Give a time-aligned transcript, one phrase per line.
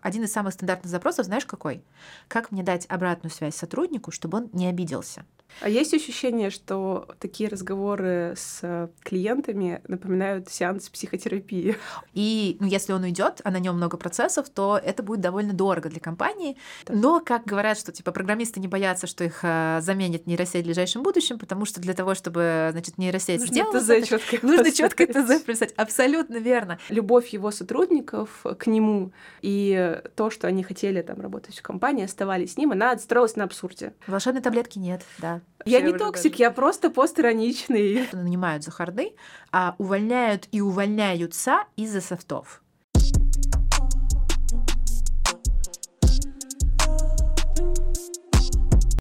[0.00, 1.84] Один из самых стандартных запросов, знаешь, какой?
[2.28, 5.24] Как мне дать обратную связь сотруднику, чтобы он не обиделся?
[5.60, 11.76] А есть ощущение, что такие разговоры с клиентами напоминают сеанс психотерапии?
[12.14, 15.88] И ну, если он уйдет, а на нем много процессов, то это будет довольно дорого
[15.88, 16.56] для компании.
[16.88, 21.02] Но, как говорят, что типа программисты не боятся, что их э, заменит нейросеть в ближайшем
[21.02, 25.40] будущем, потому что для того, чтобы значит, нейросеть нужно сделала, ТЗ четко нужно четко ТЗ
[25.42, 25.74] писать.
[25.76, 26.78] Абсолютно верно.
[26.88, 29.12] Любовь его сотрудников к нему
[29.42, 33.44] и то, что они хотели там работать в компании, оставались с ним, она отстроилась на
[33.44, 33.92] абсурде.
[34.06, 35.39] Волшебной таблетки нет, да.
[35.64, 38.08] Я не токсик, я просто постироничный.
[38.12, 39.14] Нанимают за харды,
[39.52, 42.62] а увольняют и увольняются из-за софтов.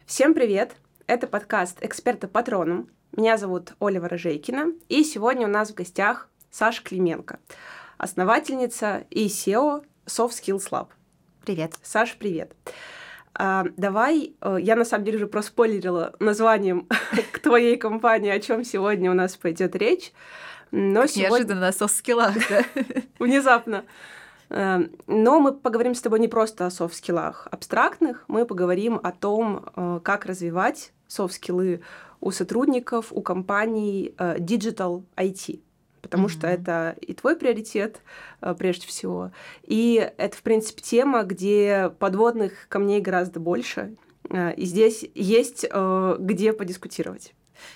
[0.05, 0.75] Всем привет!
[1.07, 2.89] Это подкаст «Эксперта патроном».
[3.13, 7.39] Меня зовут Оля Ворожейкина, и сегодня у нас в гостях Саша Клименко,
[7.97, 10.89] основательница и SEO Soft Skills Lab.
[11.45, 11.73] Привет.
[11.81, 12.53] Саша, привет.
[13.33, 16.87] А, давай, э, я на самом деле уже проспойлерила названием
[17.31, 20.11] к твоей компании, о чем сегодня у нас пойдет речь.
[20.71, 21.29] Но как сегодня...
[21.29, 22.63] Неожиданно о софт-скиллах, да?
[23.19, 23.85] Внезапно.
[24.49, 29.65] Э, но мы поговорим с тобой не просто о софт-скиллах абстрактных, мы поговорим о том,
[29.75, 31.81] э, как развивать софт-скиллы
[32.21, 35.61] у сотрудников, у компаний digital IT
[36.01, 36.31] потому mm-hmm.
[36.31, 38.01] что это и твой приоритет
[38.41, 39.31] э, прежде всего,
[39.63, 43.95] и это, в принципе, тема, где подводных камней гораздо больше,
[44.29, 47.33] э, и здесь есть э, где подискутировать.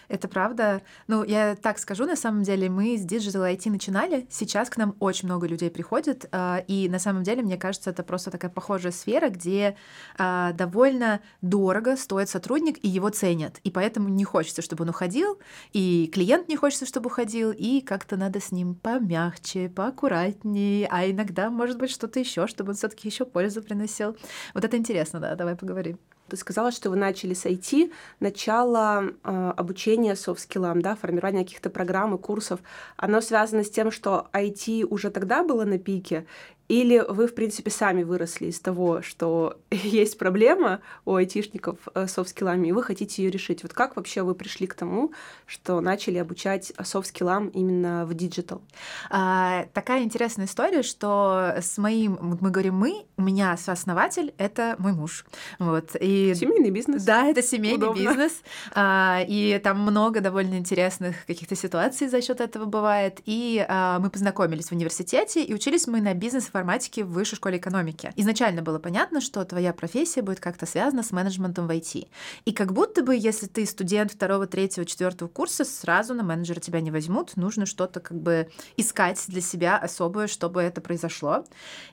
[0.07, 0.81] Это правда.
[1.07, 4.27] Ну, я так скажу, на самом деле, мы с Digital IT начинали.
[4.29, 6.27] Сейчас к нам очень много людей приходит.
[6.31, 9.75] А, и на самом деле, мне кажется, это просто такая похожая сфера, где
[10.17, 13.59] а, довольно дорого стоит сотрудник, и его ценят.
[13.63, 15.39] И поэтому не хочется, чтобы он уходил,
[15.73, 21.49] и клиент не хочется, чтобы уходил, и как-то надо с ним помягче, поаккуратнее, а иногда,
[21.49, 24.17] может быть, что-то еще, чтобы он все-таки еще пользу приносил.
[24.53, 25.99] Вот это интересно, да, давай поговорим.
[26.29, 32.15] Ты сказала, что вы начали с IT, начало э, обучения софт-скиллам, да, формирования каких-то программ
[32.15, 32.61] и курсов.
[32.95, 36.25] Оно связано с тем, что IT уже тогда было на пике,
[36.67, 42.13] или вы, в принципе, сами выросли из того, что есть проблема у айтишников э, с
[42.13, 43.63] софт-скиллами, и вы хотите ее решить.
[43.63, 45.11] Вот как вообще вы пришли к тому,
[45.45, 48.61] что начали обучать soft skill ам именно в digital?
[49.09, 54.93] А, такая интересная история, что с моим, мы говорим мы, у меня сооснователь— это мой
[54.93, 55.25] муж.
[55.59, 55.95] Вот.
[55.99, 57.03] И, семейный бизнес.
[57.03, 58.09] Да, это семейный Удобно.
[58.09, 58.41] бизнес.
[58.73, 63.19] А, и там много довольно интересных каких-то ситуаций за счет этого бывает.
[63.25, 67.57] И а, мы познакомились в университете, и учились мы на бизнес информатики в высшей школе
[67.57, 68.13] экономики.
[68.15, 72.07] Изначально было понятно, что твоя профессия будет как-то связана с менеджментом в IT.
[72.45, 76.79] И как будто бы, если ты студент второго, третьего, четвертого курса, сразу на менеджера тебя
[76.79, 81.43] не возьмут, нужно что-то как бы искать для себя особое, чтобы это произошло.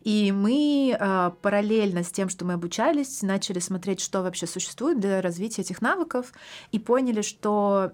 [0.02, 5.22] И мы э, параллельно с тем, что мы обучались, начали смотреть, что вообще существует для
[5.22, 6.34] развития этих навыков,
[6.70, 7.92] и поняли, что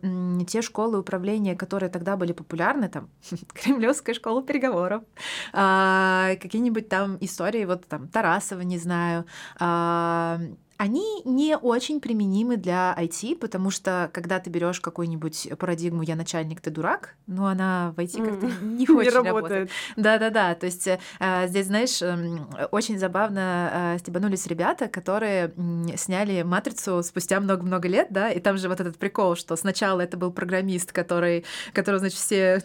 [0.49, 3.09] те школы управления, которые тогда были популярны, там,
[3.55, 5.05] Кремлевская школа переговоров,
[5.53, 9.27] э, какие какие-нибудь там истории, вот там Тарасова, не знаю,
[9.61, 10.41] а,
[10.79, 16.61] они не очень применимы для IT, потому что когда ты берешь какую-нибудь парадигму «я начальник,
[16.61, 19.71] ты дурак», ну, она в IT как-то не очень не работает.
[19.97, 20.99] Да-да-да, то есть э,
[21.47, 25.53] здесь, знаешь, э, очень забавно э, стебанулись ребята, которые
[25.97, 30.17] сняли «Матрицу» спустя много-много лет, да, и там же вот этот прикол, что сначала это
[30.17, 32.63] был программист, который, которого, значит, все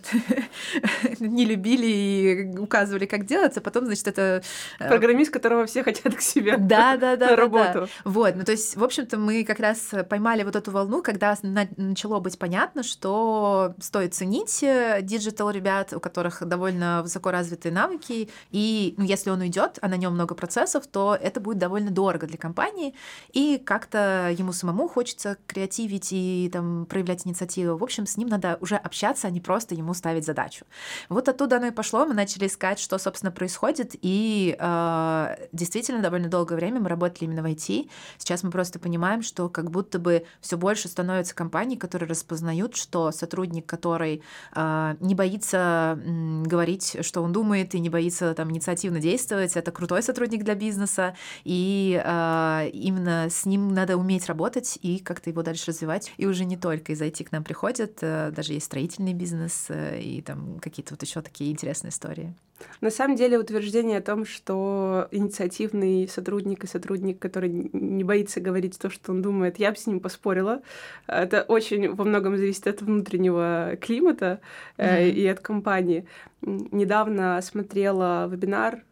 [1.19, 4.43] не любили и указывали, как делать, а потом, значит, это...
[4.79, 7.87] Э, программист, которого все хотят к себе да-да-да, на работу.
[8.05, 11.67] Вот, ну то есть, в общем-то, мы как раз поймали вот эту волну, когда на-
[11.77, 14.63] начало быть понятно, что стоит ценить
[15.01, 19.97] digital ребят, у которых довольно высоко развитые навыки, и ну, если он уйдет, а на
[19.97, 22.95] нем много процессов, то это будет довольно дорого для компании,
[23.33, 27.77] и как-то ему самому хочется креативить и там проявлять инициативу.
[27.77, 30.65] В общем, с ним надо уже общаться, а не просто ему ставить задачу.
[31.09, 36.29] Вот оттуда оно и пошло, мы начали искать, что, собственно, происходит, и э, действительно довольно
[36.29, 40.25] долгое время мы работали именно в IT, Сейчас мы просто понимаем, что как будто бы
[40.39, 44.23] все больше становится компаний, которые распознают, что сотрудник, который
[44.53, 49.71] э, не боится э, говорить, что он думает, и не боится там инициативно действовать, это
[49.71, 55.43] крутой сотрудник для бизнеса, и э, именно с ним надо уметь работать и как-то его
[55.43, 56.11] дальше развивать.
[56.17, 59.99] И уже не только из IT к нам приходят, э, даже есть строительный бизнес э,
[60.01, 62.33] и там какие-то вот еще такие интересные истории.
[62.81, 68.79] На самом деле утверждение о том, что инициативный сотрудник и сотрудник, который не боится говорить
[68.79, 70.61] то, что он думает, я бы с ним поспорила.
[71.07, 74.39] Это очень во многом зависит от внутреннего климата
[74.77, 75.11] mm-hmm.
[75.11, 76.05] и от компании.
[76.41, 78.83] Недавно смотрела вебинар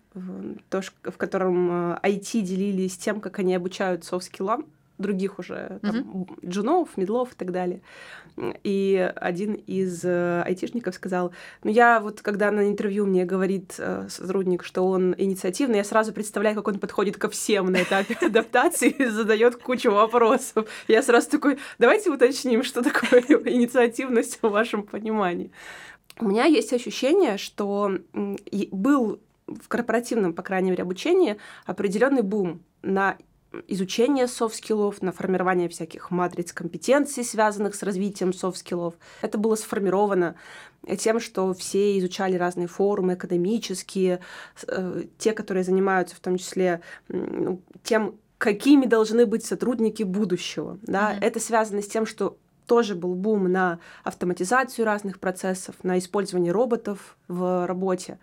[0.70, 4.66] то, в котором IT делились тем, как они обучают софт-скиллам,
[5.00, 6.50] других уже там, mm-hmm.
[6.50, 7.82] джунов, медлов и так далее.
[8.64, 14.08] И один из э, айтишников сказал, ну я вот, когда на интервью мне говорит э,
[14.10, 18.90] сотрудник, что он инициативный, я сразу представляю, как он подходит ко всем на этапе адаптации
[18.90, 20.68] и задает кучу вопросов.
[20.88, 25.52] Я сразу такой, давайте уточним, что такое инициативность в вашем понимании.
[26.20, 33.18] У меня есть ощущение, что был в корпоративном, по крайней мере, обучении определенный бум на
[33.68, 38.96] изучение soft skill ов, на формирование всяких матриц компетенций, связанных с развитием soft skill ов.
[39.22, 40.36] Это было сформировано
[40.98, 44.20] тем, что все изучали разные форумы экономические,
[44.68, 50.78] э, те, которые занимаются в том числе ну, тем, какими должны быть сотрудники будущего.
[50.84, 51.14] Да?
[51.14, 51.20] Mm-hmm.
[51.22, 57.18] Это связано с тем, что тоже был бум на автоматизацию разных процессов, на использование роботов
[57.28, 58.20] в работе.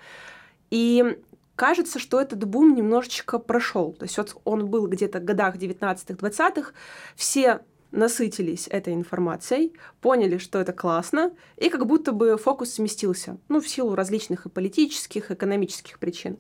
[0.70, 1.18] И
[1.56, 3.92] кажется, что этот бум немножечко прошел.
[3.94, 6.72] То есть вот он был где-то в годах 19-20-х,
[7.16, 7.60] все
[7.90, 13.68] насытились этой информацией, поняли, что это классно, и как будто бы фокус сместился, ну, в
[13.68, 16.38] силу различных и политических, и экономических причин.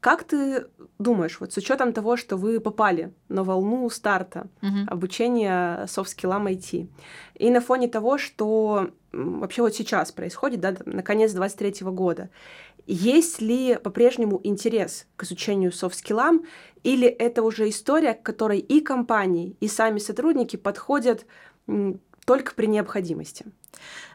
[0.00, 0.66] Как ты
[0.98, 4.86] думаешь, вот с учетом того, что вы попали на волну старта uh-huh.
[4.88, 6.88] обучения софт-скиллам IT,
[7.36, 12.28] и на фоне того, что вообще вот сейчас происходит, да, на конец 23 года,
[12.86, 16.44] есть ли по-прежнему интерес к изучению софт-скиллам,
[16.82, 21.26] или это уже история, к которой и компании, и сами сотрудники подходят
[22.26, 23.46] только при необходимости?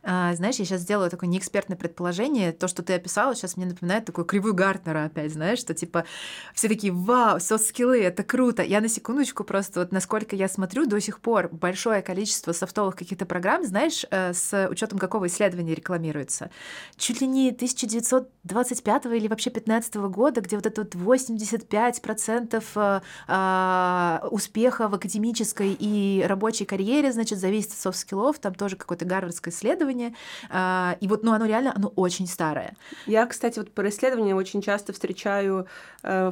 [0.04, 2.52] А, знаешь, я сейчас сделаю такое неэкспертное предположение.
[2.52, 6.06] То, что ты описала, сейчас мне напоминает такую кривую Гартнера опять, знаешь, что типа
[6.54, 8.64] все такие, вау, софт-скиллы, это круто.
[8.64, 13.26] Я на секундочку просто, вот насколько я смотрю, до сих пор большое количество софтовых каких-то
[13.26, 16.50] программ, знаешь, э, с учетом какого исследования рекламируется.
[16.98, 24.28] Чуть ли не 1925 или вообще 15 года, где вот это вот 85% э, а,
[24.32, 29.06] успеха в академической и рабочей карьере, значит, зависит от soft skill ов, там тоже какое-то
[29.50, 30.14] гарвардское исследование.
[30.50, 32.76] А, и вот, ну, оно реально, оно очень старое.
[33.06, 35.68] Я, кстати, вот про исследование очень часто встречаю
[36.04, 36.32] э,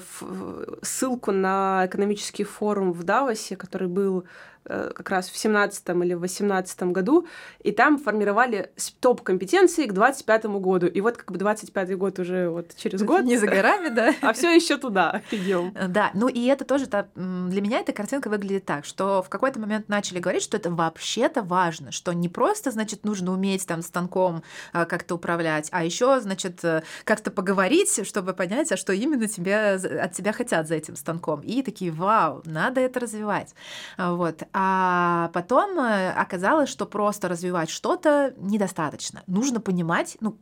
[0.81, 4.23] ссылку на экономический форум в Давосе, который был
[4.67, 7.27] как раз в 17 или в 18 году,
[7.63, 10.87] и там формировали топ компетенции к 25 году.
[10.87, 13.23] И вот как бы 25 год уже вот через год.
[13.23, 14.13] Не за горами, да.
[14.21, 15.73] А все еще туда идем.
[15.87, 19.89] Да, ну и это тоже для меня эта картинка выглядит так, что в какой-то момент
[19.89, 24.43] начали говорить, что это вообще-то важно, что не просто, значит, нужно уметь там станком
[24.73, 29.73] а, как-то управлять, а еще, значит, э, как-то поговорить, чтобы понять, а что именно тебе,
[29.73, 31.41] от тебя хотят за этим станком.
[31.41, 33.53] И такие, вау, надо это развивать.
[33.97, 34.43] Вот.
[34.59, 39.21] А потом э, оказалось, что просто развивать что-то недостаточно.
[39.27, 40.39] Нужно понимать, ну,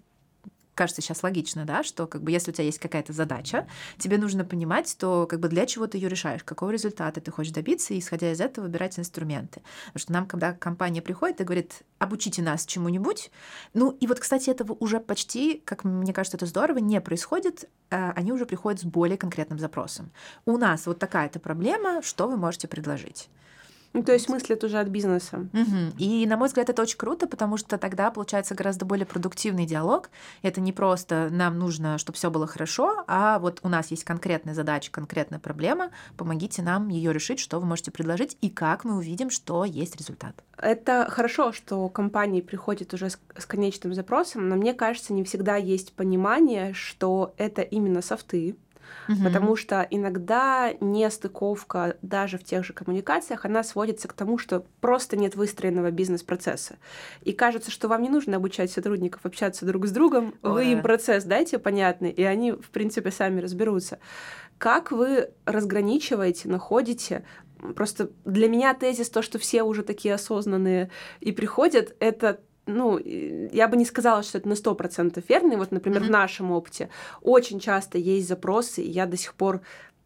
[0.73, 3.67] кажется сейчас логично, да, что как бы если у тебя есть какая-то задача,
[3.97, 7.51] тебе нужно понимать, то как бы для чего ты ее решаешь, какого результата ты хочешь
[7.51, 9.61] добиться, и исходя из этого выбирать инструменты.
[9.87, 13.31] Потому что нам, когда компания приходит и говорит, обучите нас чему-нибудь,
[13.73, 18.13] ну и вот, кстати, этого уже почти, как мне кажется, это здорово, не происходит, а
[18.15, 20.09] они уже приходят с более конкретным запросом.
[20.45, 23.29] У нас вот такая-то проблема, что вы можете предложить?
[23.95, 25.47] Ну, то есть мыслят уже от бизнеса.
[25.53, 25.97] Угу.
[25.97, 30.09] И, на мой взгляд, это очень круто, потому что тогда получается гораздо более продуктивный диалог.
[30.41, 34.53] Это не просто нам нужно, чтобы все было хорошо, а вот у нас есть конкретная
[34.53, 39.29] задача, конкретная проблема, помогите нам ее решить, что вы можете предложить и как мы увидим,
[39.29, 40.43] что есть результат.
[40.57, 45.55] Это хорошо, что компании приходят уже с, с конечным запросом, но мне кажется, не всегда
[45.55, 48.57] есть понимание, что это именно софты,
[49.07, 49.23] угу.
[49.23, 55.17] потому что иногда нестыковка даже в тех же коммуникациях, она сводится к тому, что просто
[55.17, 56.77] нет выстроенного бизнес-процесса.
[57.21, 60.81] И кажется, что вам не нужно обучать сотрудников общаться друг с другом, О, вы им
[60.81, 63.99] процесс дайте понятный, и они, в принципе, сами разберутся.
[64.57, 67.25] Как вы разграничиваете, находите
[67.73, 73.67] Просто для меня тезис то, что все уже такие осознанные и приходят, это ну, я
[73.67, 75.57] бы не сказала, что это на сто процентов верно.
[75.57, 76.07] вот, например, mm-hmm.
[76.07, 76.89] в нашем опыте
[77.21, 79.61] очень часто есть запросы, и я до сих пор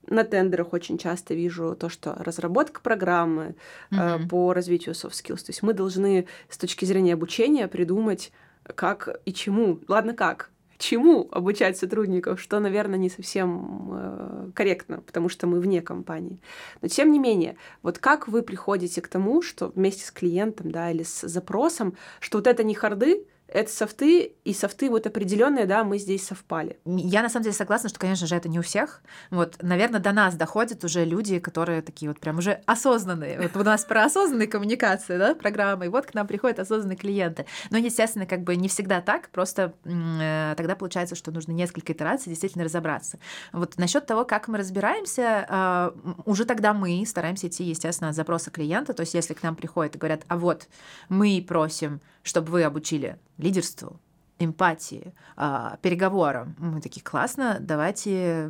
[0.07, 3.55] на тендерах очень часто вижу то, что разработка программы
[3.91, 4.25] mm-hmm.
[4.25, 5.45] э, по развитию soft skills.
[5.45, 8.31] То есть мы должны с точки зрения обучения придумать,
[8.63, 9.79] как и чему.
[9.87, 10.49] Ладно, как?
[10.79, 16.39] Чему обучать сотрудников, что, наверное, не совсем э, корректно, потому что мы вне компании.
[16.81, 20.89] Но тем не менее, вот как вы приходите к тому, что вместе с клиентом, да,
[20.89, 25.83] или с запросом, что вот это не харды, это софты, и софты вот определенные, да,
[25.83, 26.79] мы здесь совпали.
[26.85, 29.01] Я на самом деле согласна, что, конечно же, это не у всех.
[29.31, 33.39] Вот, наверное, до нас доходят уже люди, которые такие вот прям уже осознанные.
[33.41, 37.45] Вот у нас про осознанные коммуникации, да, программы, и вот к нам приходят осознанные клиенты.
[37.69, 42.29] Но, естественно, как бы не всегда так, просто э, тогда получается, что нужно несколько итераций
[42.29, 43.19] действительно разобраться.
[43.51, 45.91] Вот насчет того, как мы разбираемся, э,
[46.25, 49.95] уже тогда мы стараемся идти, естественно, от запроса клиента, то есть если к нам приходят
[49.95, 50.67] и говорят, а вот
[51.09, 53.99] мы просим, чтобы вы обучили лидерству,
[54.37, 56.55] эмпатии, а, переговорам.
[56.59, 58.49] Мы такие, классно, давайте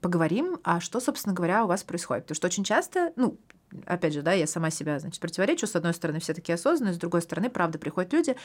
[0.00, 2.24] поговорим, а что, собственно говоря, у вас происходит.
[2.24, 3.38] Потому что очень часто, ну,
[3.86, 5.66] опять же, да, я сама себя, значит, противоречу.
[5.66, 8.36] С одной стороны, все такие осознанные, с другой стороны, правда, приходят люди,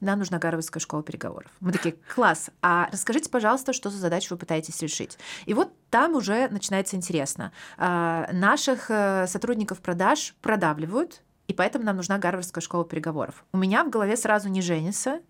[0.00, 1.50] нам нужна Гарвардская школа переговоров.
[1.60, 5.18] Мы такие, класс, а расскажите, пожалуйста, что за задачу вы пытаетесь решить.
[5.46, 7.52] И вот там уже начинается интересно.
[7.78, 13.44] А, наших э, сотрудников продаж продавливают, и поэтому нам нужна Гарвардская школа переговоров.
[13.52, 15.20] У меня в голове сразу не женится,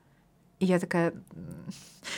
[0.58, 1.14] и я такая,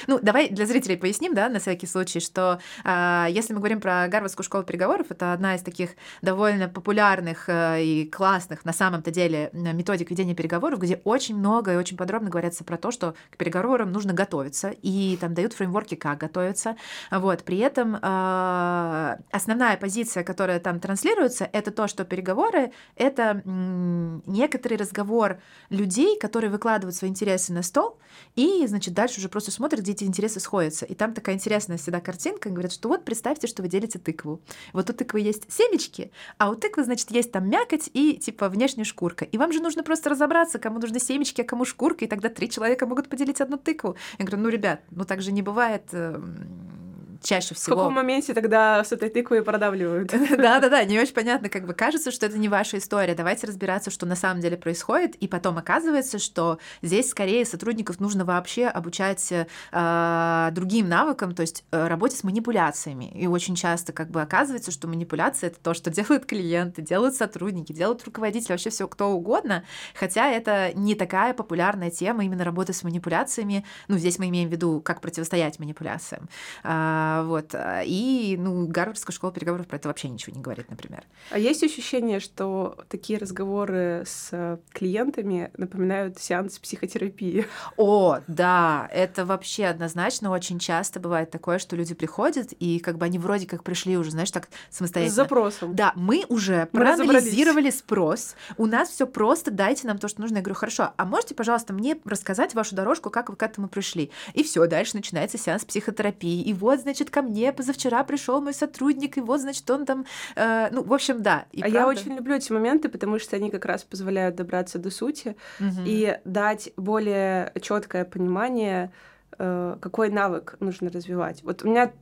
[0.06, 4.08] ну, давай для зрителей поясним, да, на всякий случай, что э, если мы говорим про
[4.08, 5.90] Гарвардскую школу переговоров, это одна из таких
[6.22, 11.76] довольно популярных э, и классных на самом-то деле методик ведения переговоров, где очень много и
[11.76, 16.18] очень подробно говорится про то, что к переговорам нужно готовиться, и там дают фреймворки, как
[16.18, 16.76] готовиться.
[17.10, 17.44] Вот.
[17.44, 24.76] При этом э, основная позиция, которая там транслируется, это то, что переговоры— это м, некоторый
[24.78, 25.38] разговор
[25.70, 27.98] людей, которые выкладывают свои интересы на стол,
[28.34, 30.84] и, значит, дальше уже просто смотрят, где эти интересы сходятся.
[30.84, 34.40] И там такая интересная всегда картинка, говорят, что вот представьте, что вы делите тыкву.
[34.72, 38.84] Вот у тыквы есть семечки, а у тыквы, значит, есть там мякоть и, типа, внешняя
[38.84, 39.24] шкурка.
[39.24, 42.50] И вам же нужно просто разобраться, кому нужны семечки, а кому шкурка, и тогда три
[42.50, 43.96] человека могут поделить одну тыкву.
[44.18, 46.85] Я говорю, ну, ребят, ну так же не бывает эм,
[47.22, 47.76] чаще всего.
[47.76, 50.10] В каком моменте тогда с этой тыквой продавливают?
[50.36, 53.14] Да-да-да, не очень понятно, как бы кажется, что это не ваша история.
[53.14, 58.24] Давайте разбираться, что на самом деле происходит, и потом оказывается, что здесь скорее сотрудников нужно
[58.24, 63.10] вообще обучать э, другим навыкам, то есть э, работе с манипуляциями.
[63.14, 67.72] И очень часто как бы оказывается, что манипуляция— это то, что делают клиенты, делают сотрудники,
[67.72, 72.82] делают руководители, вообще все кто угодно, хотя это не такая популярная тема именно работы с
[72.82, 73.64] манипуляциями.
[73.88, 76.28] Ну, здесь мы имеем в виду, как противостоять манипуляциям.
[76.64, 77.54] Э, а, вот.
[77.54, 81.04] А, и, ну, Гарвардская школа переговоров про это вообще ничего не говорит, например.
[81.30, 87.46] А есть ощущение, что такие разговоры с клиентами напоминают сеанс психотерапии?
[87.76, 93.06] О, да, это вообще однозначно очень часто бывает такое, что люди приходят, и как бы
[93.06, 95.12] они вроде как пришли уже, знаешь, так самостоятельно.
[95.12, 95.76] С запросом.
[95.76, 100.36] Да, мы уже мы проанализировали спрос, у нас все просто, дайте нам то, что нужно.
[100.36, 104.10] Я говорю, хорошо, а можете, пожалуйста, мне рассказать вашу дорожку, как вы к этому пришли?
[104.34, 106.42] И все, дальше начинается сеанс психотерапии.
[106.42, 110.06] И вот, значит, значит, ко мне позавчера пришел мой сотрудник, и вот, значит, он там,
[110.34, 111.44] э, ну, в общем, да.
[111.52, 111.78] И а правда...
[111.78, 115.82] я очень люблю эти моменты, потому что они как раз позволяют добраться до сути угу.
[115.84, 118.92] и дать более четкое понимание,
[119.38, 121.42] э, какой навык нужно развивать.
[121.42, 121.92] Вот у меня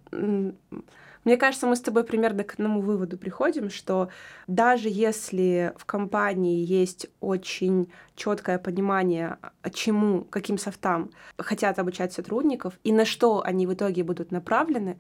[1.24, 4.10] мне кажется, мы с тобой примерно к одному выводу приходим, что
[4.46, 9.38] даже если в компании есть очень четкое понимание,
[9.72, 14.98] чему, каким софтам хотят обучать сотрудников и на что они в итоге будут направлены,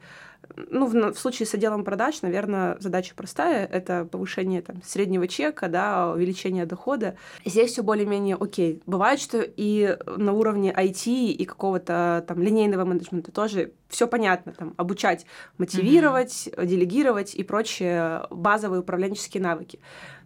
[0.56, 3.66] ну, в, в случае с отделом продаж, наверное, задача простая.
[3.66, 7.16] Это повышение там, среднего чека, да, увеличение дохода.
[7.44, 8.82] Здесь все более-менее окей.
[8.86, 14.52] Бывает, что и на уровне IT и какого-то там линейного менеджмента тоже все понятно.
[14.52, 15.26] Там, обучать,
[15.58, 16.66] мотивировать, mm-hmm.
[16.66, 19.80] делегировать и прочие базовые управленческие навыки.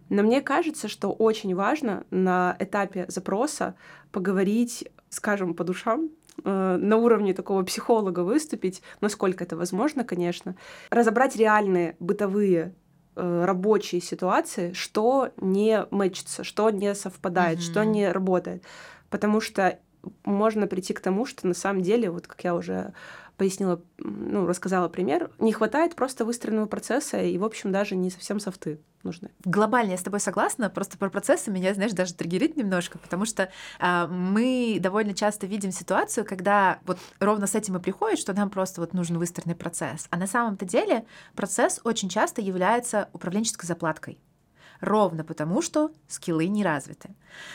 [0.09, 3.75] Но мне кажется, что очень важно на этапе запроса
[4.11, 6.09] поговорить, скажем, по душам,
[6.43, 10.55] Э, на уровне такого психолога выступить, насколько это возможно, конечно,
[10.89, 12.73] разобрать реальные бытовые
[13.15, 17.71] э, рабочие ситуации, что не мэчится, что не совпадает, mm-hmm.
[17.71, 18.63] что не работает.
[19.09, 19.79] Потому что
[20.23, 22.93] можно прийти к тому, что на самом деле, вот как я уже
[23.39, 28.39] пояснила, ну, рассказала пример, не хватает просто выстроенного процесса, и, в общем, даже не совсем
[28.39, 29.31] софты нужны.
[29.45, 33.49] Глобально я с тобой согласна, просто про процессы меня, знаешь, даже триггерит немножко, потому что
[33.79, 38.49] э, мы довольно часто видим ситуацию, когда вот ровно с этим и приходит, что нам
[38.49, 40.07] просто вот нужен выстроенный процесс.
[40.09, 44.19] А на самом-то деле процесс очень часто является управленческой заплаткой
[44.81, 47.09] ровно потому, что скиллы не развиты.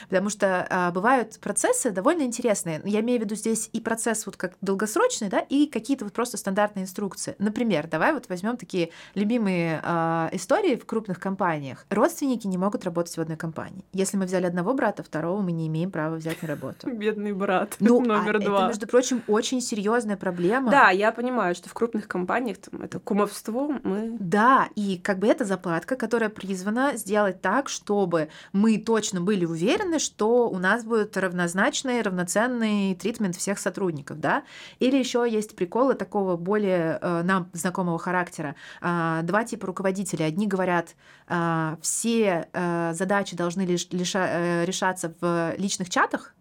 [0.09, 2.81] Потому что а, бывают процессы довольно интересные.
[2.85, 6.37] Я имею в виду здесь и процесс вот как долгосрочный, да, и какие-то вот просто
[6.37, 7.35] стандартные инструкции.
[7.39, 11.87] Например, давай вот возьмем такие любимые а, истории в крупных компаниях.
[11.91, 13.85] Родственники не могут работать в одной компании.
[13.93, 16.91] Если мы взяли одного брата, второго мы не имеем права взять на работу.
[16.93, 17.77] Бедный брат.
[17.81, 18.59] Ну, номер а два.
[18.59, 20.71] Это, между прочим, очень серьезная проблема.
[20.71, 24.17] Да, я понимаю, что в крупных компаниях там, это кумовство мы.
[24.19, 29.45] Да, и как бы это заплатка, которая призвана сделать сделать так, чтобы мы точно были
[29.45, 34.43] уверены, что у нас будет равнозначный, равноценный тритмент всех сотрудников, да?
[34.81, 38.57] Или еще есть приколы такого более э, нам знакомого характера.
[38.83, 40.25] Э, два типа руководителей.
[40.25, 40.97] Одни говорят,
[41.29, 46.35] э, все э, задачи должны лиш, лиша, э, решаться в личных чатах.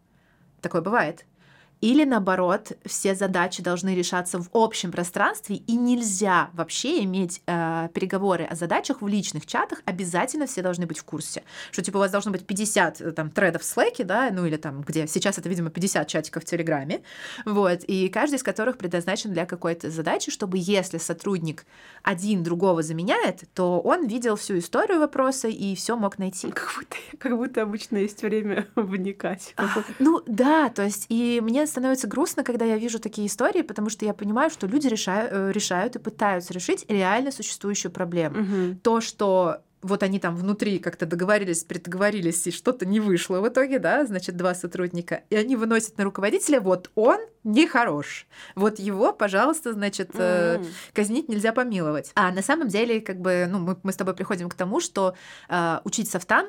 [0.59, 1.23] Такое бывает.
[1.83, 8.45] Или наоборот, все задачи должны решаться в общем пространстве, и нельзя вообще иметь э, переговоры
[8.45, 11.43] о задачах в личных чатах, обязательно все должны быть в курсе.
[11.71, 14.55] Что типа у вас должно быть 50 э, там, тредов в Slack, да, ну или
[14.55, 17.01] там где, сейчас это, видимо, 50 чатиков в Телеграме,
[17.45, 21.65] вот, и каждый из которых предназначен для какой-то задачи, чтобы если сотрудник
[22.01, 26.49] один другого заменяет, то он видел всю историю вопроса и все мог найти.
[26.49, 29.53] Как будто, как будто обычно есть время вникать.
[29.57, 29.67] А,
[29.99, 34.05] ну да, то есть и мне становится грустно, когда я вижу такие истории, потому что
[34.05, 38.41] я понимаю, что люди решают, э, решают и пытаются решить реально существующую проблему.
[38.41, 38.75] Угу.
[38.83, 43.79] То, что вот они там внутри как-то договорились, предоговорились, и что-то не вышло в итоге,
[43.79, 49.73] да, значит, два сотрудника, и они выносят на руководителя, вот он нехорош, вот его, пожалуйста,
[49.73, 50.65] значит, mm-hmm.
[50.93, 52.11] казнить нельзя помиловать.
[52.15, 55.15] А на самом деле, как бы, ну, мы, мы с тобой приходим к тому, что
[55.49, 56.47] э, учить софтан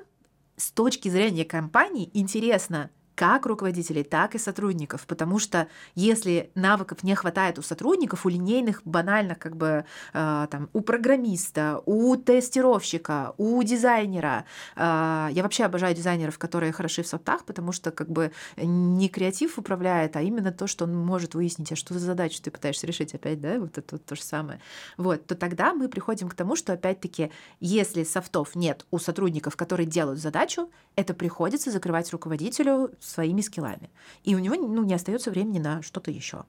[0.57, 7.15] с точки зрения компании интересно как руководителей, так и сотрудников, потому что если навыков не
[7.15, 13.63] хватает у сотрудников, у линейных, банальных, как бы э, там, у программиста, у тестировщика, у
[13.63, 14.45] дизайнера,
[14.77, 19.59] э, я вообще обожаю дизайнеров, которые хороши в софтах, потому что как бы не креатив
[19.59, 23.15] управляет, а именно то, что он может выяснить, а что за задачу ты пытаешься решить
[23.15, 24.61] опять, да, вот это вот то же самое.
[24.97, 27.31] Вот, то тогда мы приходим к тому, что опять-таки,
[27.61, 33.91] если софтов нет у сотрудников, которые делают задачу, это приходится закрывать руководителю своими скиллами.
[34.25, 36.45] И у него ну, не остается времени на что-то еще.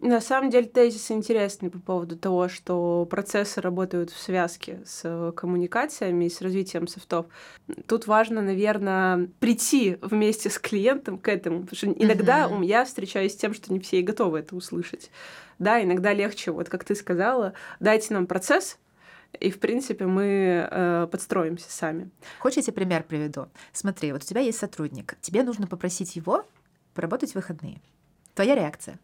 [0.00, 6.26] На самом деле тезис интересный по поводу того, что процессы работают в связке с коммуникациями
[6.26, 7.26] и с развитием софтов.
[7.86, 12.64] Тут важно, наверное, прийти вместе с клиентом к этому, потому что иногда mm-hmm.
[12.64, 15.10] я встречаюсь с тем, что не все готовы это услышать.
[15.58, 18.78] Да, иногда легче, вот как ты сказала, дайте нам процесс,
[19.32, 22.10] и, в принципе, мы э, подстроимся сами.
[22.38, 23.46] Хочешь, я тебе пример приведу?
[23.72, 26.46] Смотри, вот у тебя есть сотрудник, тебе нужно попросить его
[26.94, 27.80] поработать в выходные.
[28.34, 28.98] Твоя реакция?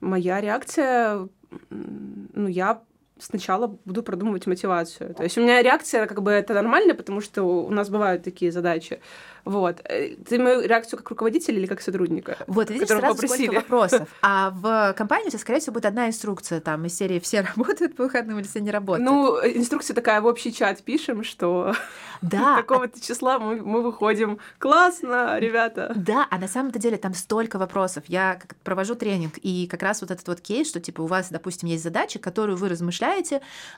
[0.00, 1.28] Моя реакция,
[1.70, 2.82] ну, я
[3.20, 5.14] сначала буду продумывать мотивацию.
[5.14, 8.52] То есть у меня реакция как бы это нормально, потому что у нас бывают такие
[8.52, 9.00] задачи.
[9.48, 9.80] Вот.
[9.84, 12.36] Э, ты мою реакцию как руководителя или как сотрудника?
[12.46, 13.46] Вот, видишь, сразу попросили.
[13.46, 14.08] сколько вопросов.
[14.20, 17.96] А в компании у тебя, скорее всего, будет одна инструкция там из серии «Все работают
[17.96, 21.74] по выходным или все не работают?» Ну, инструкция такая, в общий чат пишем, что
[22.22, 22.56] да.
[22.58, 24.38] такого-то числа мы, мы выходим.
[24.58, 25.92] Классно, ребята!
[25.96, 28.04] Да, а на самом-то деле там столько вопросов.
[28.06, 31.70] Я провожу тренинг, и как раз вот этот вот кейс, что типа у вас, допустим,
[31.70, 33.07] есть задача, которую вы размышляете,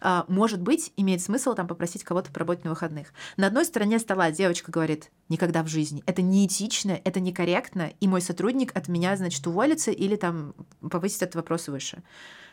[0.00, 3.12] а, может быть, имеет смысл там попросить кого-то поработать на выходных.
[3.36, 6.02] На одной стороне стола девочка говорит, никогда в жизни.
[6.06, 11.36] Это неэтично, это некорректно, и мой сотрудник от меня, значит, уволится или там повысит этот
[11.36, 12.02] вопрос выше.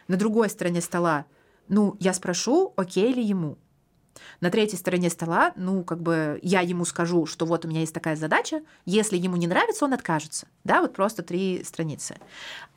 [0.07, 1.25] На другой стороне стола,
[1.67, 3.57] ну, я спрошу, окей ли ему.
[4.41, 7.93] На третьей стороне стола, ну, как бы я ему скажу, что вот у меня есть
[7.93, 10.47] такая задача, если ему не нравится, он откажется.
[10.63, 12.17] Да, вот просто три страницы.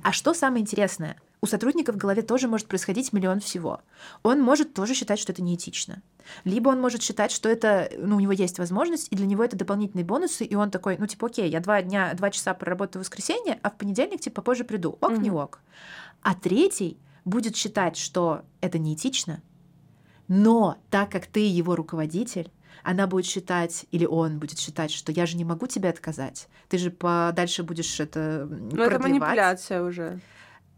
[0.03, 1.16] А что самое интересное?
[1.42, 3.81] У сотрудника в голове тоже может происходить миллион всего.
[4.22, 6.03] Он может тоже считать, что это неэтично.
[6.44, 9.57] Либо он может считать, что это, ну, у него есть возможность, и для него это
[9.57, 13.07] дополнительные бонусы, и он такой, ну, типа, окей, я два дня, два часа проработаю в
[13.07, 14.98] воскресенье, а в понедельник, типа, позже приду.
[15.00, 15.18] Ок, mm-hmm.
[15.18, 15.61] не ок.
[16.22, 19.40] А третий будет считать, что это неэтично,
[20.30, 22.52] но так как ты его руководитель,
[22.84, 26.46] она будет считать, или он будет считать, что я же не могу тебе отказать.
[26.68, 30.20] Ты же подальше будешь это Ну, это манипуляция уже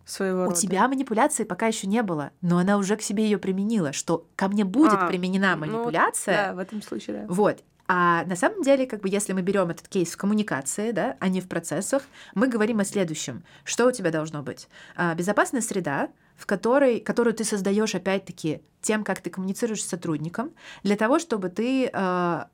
[0.06, 0.56] своего У рода.
[0.56, 4.48] тебя манипуляции пока еще не было, но она уже к себе ее применила, что ко
[4.48, 6.34] мне будет а, применена ну манипуляция.
[6.34, 7.26] Ну, да, в этом случае, да.
[7.28, 7.62] Вот.
[7.94, 11.28] А на самом деле, как бы, если мы берем этот кейс в коммуникации, да, а
[11.28, 12.02] не в процессах,
[12.34, 13.44] мы говорим о следующем.
[13.64, 14.66] Что у тебя должно быть?
[14.96, 20.52] А, безопасная среда, в которой, которую ты создаешь опять-таки тем, как ты коммуницируешь с сотрудником,
[20.82, 22.44] для того, чтобы ты э,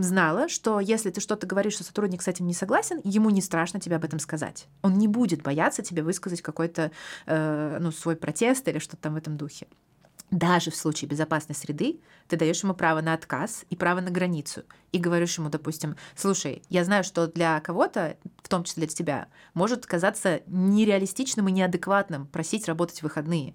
[0.00, 3.78] знала, что если ты что-то говоришь, что сотрудник с этим не согласен, ему не страшно
[3.78, 4.66] тебе об этом сказать.
[4.80, 6.90] Он не будет бояться тебе высказать какой-то
[7.26, 9.66] э, ну, свой протест или что-то там в этом духе
[10.30, 14.64] даже в случае безопасной среды ты даешь ему право на отказ и право на границу.
[14.92, 19.28] И говоришь ему, допустим, слушай, я знаю, что для кого-то, в том числе для тебя,
[19.54, 23.54] может казаться нереалистичным и неадекватным просить работать в выходные.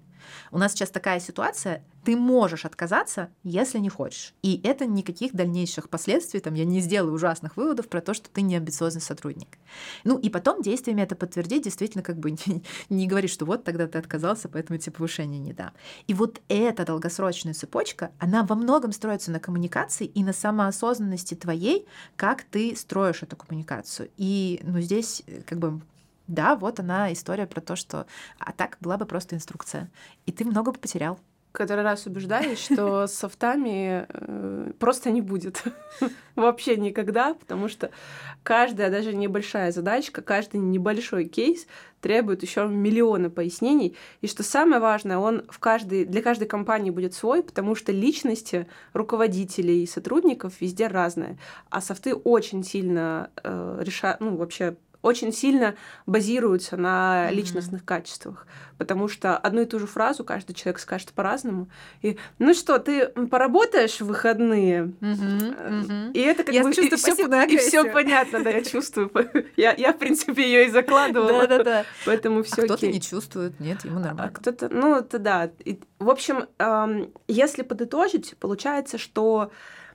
[0.50, 4.34] У нас сейчас такая ситуация, ты можешь отказаться, если не хочешь.
[4.42, 8.42] И это никаких дальнейших последствий, там, я не сделаю ужасных выводов про то, что ты
[8.42, 9.58] не амбициозный сотрудник.
[10.04, 13.86] Ну и потом действиями это подтвердить, действительно как бы не, не говорить, что вот тогда
[13.86, 15.72] ты отказался, поэтому тебе повышение не дам.
[16.06, 21.86] И вот эта долгосрочная цепочка, она во многом строится на коммуникации и на самоосознанности твоей,
[22.16, 24.10] как ты строишь эту коммуникацию.
[24.16, 25.80] И ну, здесь э, как бы
[26.28, 28.06] да, вот она история про то, что
[28.38, 29.90] а так была бы просто инструкция.
[30.24, 31.18] И ты много бы потерял
[31.52, 35.62] который раз убеждаюсь, что с софтами э, просто не будет.
[36.34, 37.90] Вообще никогда, потому что
[38.42, 41.66] каждая, даже небольшая задачка, каждый небольшой кейс
[42.00, 43.96] требует еще миллиона пояснений.
[44.22, 48.66] И что самое важное, он в каждой, для каждой компании будет свой, потому что личности
[48.94, 51.38] руководителей и сотрудников везде разные.
[51.70, 55.74] А софты очень сильно э, решают, ну, вообще очень сильно
[56.06, 57.86] базируются на личностных mm-hmm.
[57.86, 58.46] качествах,
[58.78, 61.68] потому что одну и ту же фразу каждый человек скажет по-разному.
[62.00, 64.92] И ну что, ты поработаешь в выходные?
[65.00, 65.68] Mm-hmm.
[65.68, 66.12] Mm-hmm.
[66.12, 69.10] И это как я бы и все, и все понятно, да, я чувствую.
[69.56, 71.46] Я, я в принципе ее и закладывала.
[71.46, 71.84] Да, да, да.
[72.06, 72.62] Поэтому все.
[72.62, 74.24] А кто-то не чувствует, нет, ему нормально.
[74.24, 75.50] А кто-то, ну это да.
[75.98, 76.46] В общем,
[77.28, 79.50] если подытожить, получается, что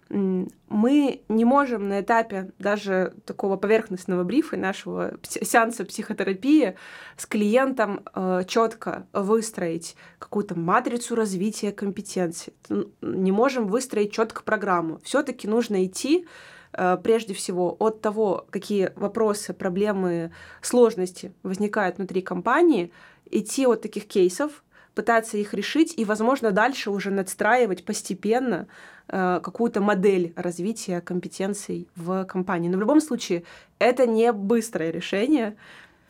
[0.10, 6.76] мы не можем на этапе даже такого поверхностного брифа нашего сеанса психотерапии
[7.18, 12.54] с клиентом э, четко выстроить какую-то матрицу развития компетенций.
[13.02, 15.00] Не можем выстроить четко программу.
[15.04, 16.28] Все-таки нужно идти
[16.74, 22.92] э, прежде всего от того, какие вопросы, проблемы, сложности возникают внутри компании,
[23.30, 24.64] идти от таких кейсов,
[24.98, 28.66] пытаться их решить и, возможно, дальше уже надстраивать постепенно
[29.08, 32.68] э, какую-то модель развития компетенций в компании.
[32.68, 33.44] Но в любом случае
[33.78, 35.56] это не быстрое решение,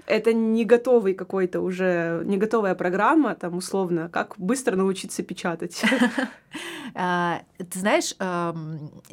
[0.05, 5.83] это не готовый какой-то уже, не готовая программа, там, условно, как быстро научиться печатать.
[6.99, 8.15] А, ты знаешь,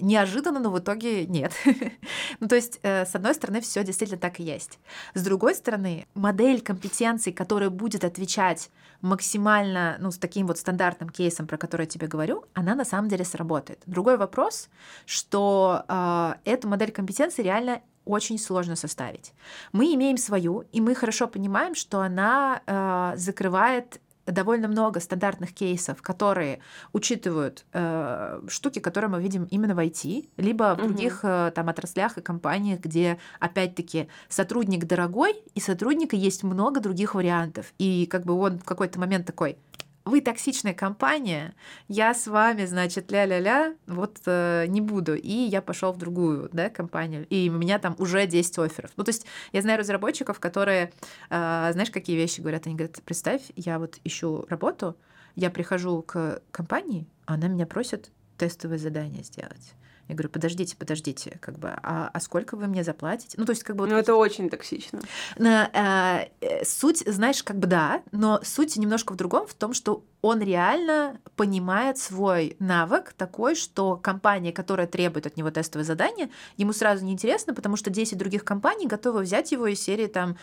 [0.00, 1.52] неожиданно, но в итоге нет.
[2.40, 4.78] Ну, то есть, э, с одной стороны, все действительно так и есть.
[5.14, 8.70] С другой стороны, модель компетенций, которая будет отвечать
[9.04, 13.08] максимально, ну, с таким вот стандартным кейсом, про который я тебе говорю, она на самом
[13.08, 13.78] деле сработает.
[13.86, 14.70] Другой вопрос,
[15.04, 19.34] что э, эту модель компетенции реально очень сложно составить.
[19.72, 26.02] Мы имеем свою, и мы хорошо понимаем, что она э, закрывает довольно много стандартных кейсов,
[26.02, 26.60] которые
[26.92, 32.18] учитывают э, штуки, которые мы видим именно в IT, либо в других э, там отраслях
[32.18, 37.72] и компаниях, где опять-таки сотрудник дорогой, и сотрудника есть много других вариантов.
[37.78, 39.58] И как бы он в какой-то момент такой,
[40.04, 41.54] вы токсичная компания,
[41.88, 45.14] я с вами, значит, ля-ля-ля, вот э, не буду.
[45.14, 48.90] И я пошел в другую да, компанию, и у меня там уже 10 офферов.
[48.96, 50.92] Ну, то есть я знаю разработчиков, которые,
[51.30, 52.66] э, знаешь, какие вещи говорят?
[52.66, 54.96] Они говорят, представь, я вот ищу работу,
[55.36, 59.74] я прихожу к компании, а она меня просит тестовое задание сделать.
[60.08, 63.36] Я говорю, подождите, подождите, как бы, а, а сколько вы мне заплатите?
[63.38, 63.84] Ну, то есть, как бы...
[63.84, 65.00] Вот ну, это очень токсично.
[65.38, 70.04] На, э, суть, знаешь, как бы да, но суть немножко в другом, в том, что
[70.24, 76.72] он реально понимает свой навык такой, что компания, которая требует от него тестовое задание, ему
[76.72, 80.38] сразу неинтересно, потому что 10 других компаний готовы взять его из серии там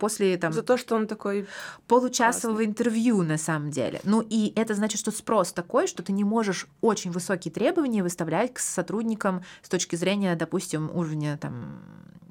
[0.00, 0.52] после там...
[0.52, 1.46] За то, что он такой...
[1.86, 2.70] Получасового классный.
[2.70, 4.00] интервью на самом деле.
[4.02, 8.54] Ну и это значит, что спрос такой, что ты не можешь очень высокие требования выставлять
[8.54, 8.83] к сотрудникам
[9.62, 11.80] с точки зрения, допустим, уровня там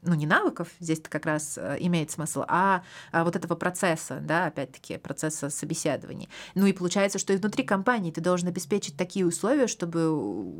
[0.05, 4.47] ну, не навыков, здесь-то как раз э, имеет смысл, а, а вот этого процесса, да,
[4.47, 6.29] опять-таки, процесса собеседований.
[6.55, 9.99] Ну и получается, что и внутри компании ты должен обеспечить такие условия, чтобы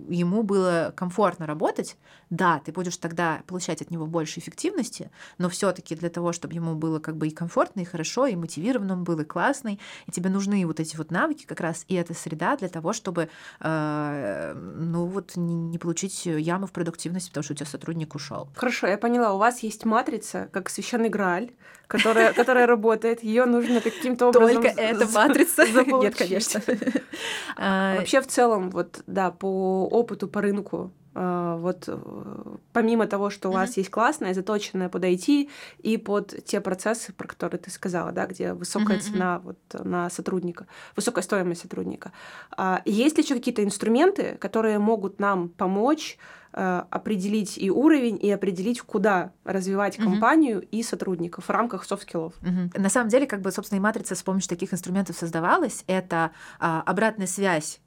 [0.10, 1.98] ему было комфортно работать.
[2.30, 6.54] Да, ты будешь тогда получать от него больше эффективности, но все таки для того, чтобы
[6.54, 10.12] ему было как бы и комфортно, и хорошо, и мотивированно он был, и классный, и
[10.12, 13.30] тебе нужны вот эти вот навыки как раз, и эта среда для того, чтобы,
[13.60, 18.50] э, ну вот, не, не получить яму в продуктивности, потому что у тебя сотрудник ушел.
[18.56, 21.52] Хорошо, я поняла у вас есть матрица, как священный Грааль,
[21.88, 24.64] которая, которая работает, ее нужно каким-то образом...
[24.64, 25.66] Только эта матрица?
[26.02, 26.62] Нет, конечно.
[27.56, 31.98] А, вообще, в целом, вот, да, по опыту, по рынку, а, вот э,
[32.72, 37.28] помимо того, что у вас есть классная, заточенная под IT и под те процессы, про
[37.28, 40.66] которые ты сказала, да, где высокая цена вот на сотрудника,
[40.96, 42.12] высокая стоимость сотрудника.
[42.58, 46.18] А, есть ли еще какие-то инструменты, которые могут нам помочь
[46.54, 50.06] определить и уровень, и определить, куда развивать угу.
[50.06, 52.34] компанию и сотрудников в рамках soft skill ов.
[52.42, 52.82] Угу.
[52.82, 55.84] На самом деле, как бы, собственно, и матрица с помощью таких инструментов создавалась.
[55.88, 57.80] Это а, обратная связь,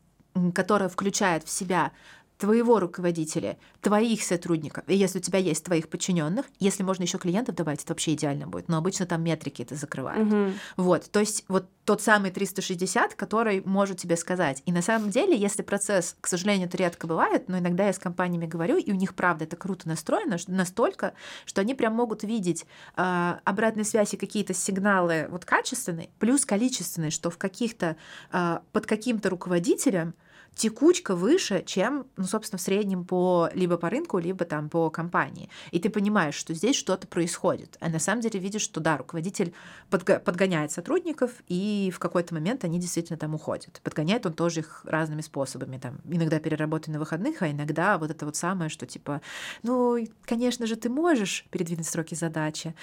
[0.54, 1.92] которая включает в себя
[2.38, 7.54] твоего руководителя, твоих сотрудников, и если у тебя есть твоих подчиненных, если можно еще клиентов
[7.54, 8.68] добавить, это вообще идеально будет.
[8.68, 10.26] Но обычно там метрики это закрывают.
[10.26, 10.54] Мгм.
[10.76, 14.62] Вот, то есть вот тот самый 360, который может тебе сказать.
[14.66, 17.98] И на самом деле, если процесс, к сожалению, это редко бывает, но иногда я с
[17.98, 22.66] компаниями говорю, и у них, правда, это круто настроено, настолько, что они прям могут видеть
[22.96, 27.96] э, обратной связи какие-то сигналы вот качественные, плюс количественные, что в каких-то,
[28.32, 30.14] э, под каким-то руководителем
[30.56, 35.50] текучка выше, чем, ну, собственно, в среднем по либо по рынку, либо там по компании.
[35.70, 37.76] И ты понимаешь, что здесь что-то происходит.
[37.80, 39.52] А на самом деле видишь, что да, руководитель
[39.90, 43.80] подго- подгоняет сотрудников, и в какой-то момент они действительно там уходят.
[43.84, 45.76] Подгоняет он тоже их разными способами.
[45.76, 49.20] Там, иногда переработай на выходных, а иногда вот это вот самое, что типа,
[49.62, 52.74] ну, конечно же, ты можешь передвинуть сроки задачи,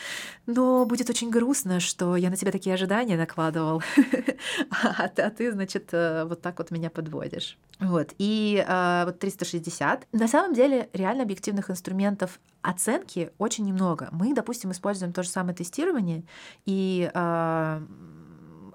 [0.45, 3.81] но будет очень грустно, что я на тебя такие ожидания накладывал,
[4.69, 7.57] а ты, а ты, значит, э, вот так вот меня подводишь.
[7.79, 8.13] Вот.
[8.17, 10.07] И э, вот 360.
[10.11, 14.09] На самом деле, реально объективных инструментов оценки очень немного.
[14.11, 16.23] Мы, допустим, используем то же самое тестирование,
[16.65, 17.81] и э,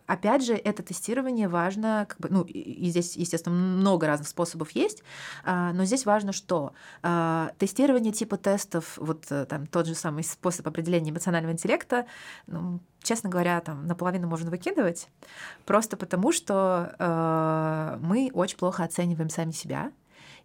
[0.08, 5.02] опять же, это тестирование важно, как бы, ну, и здесь, естественно, много разных способов есть,
[5.44, 10.24] а, но здесь важно, что а, тестирование типа тестов, вот э, там тот же самый
[10.24, 12.06] способ определения эмоционального интеллекта,
[12.46, 15.08] ну, честно говоря, там наполовину можно выкидывать,
[15.66, 19.92] просто потому что э, мы очень плохо оцениваем сами себя,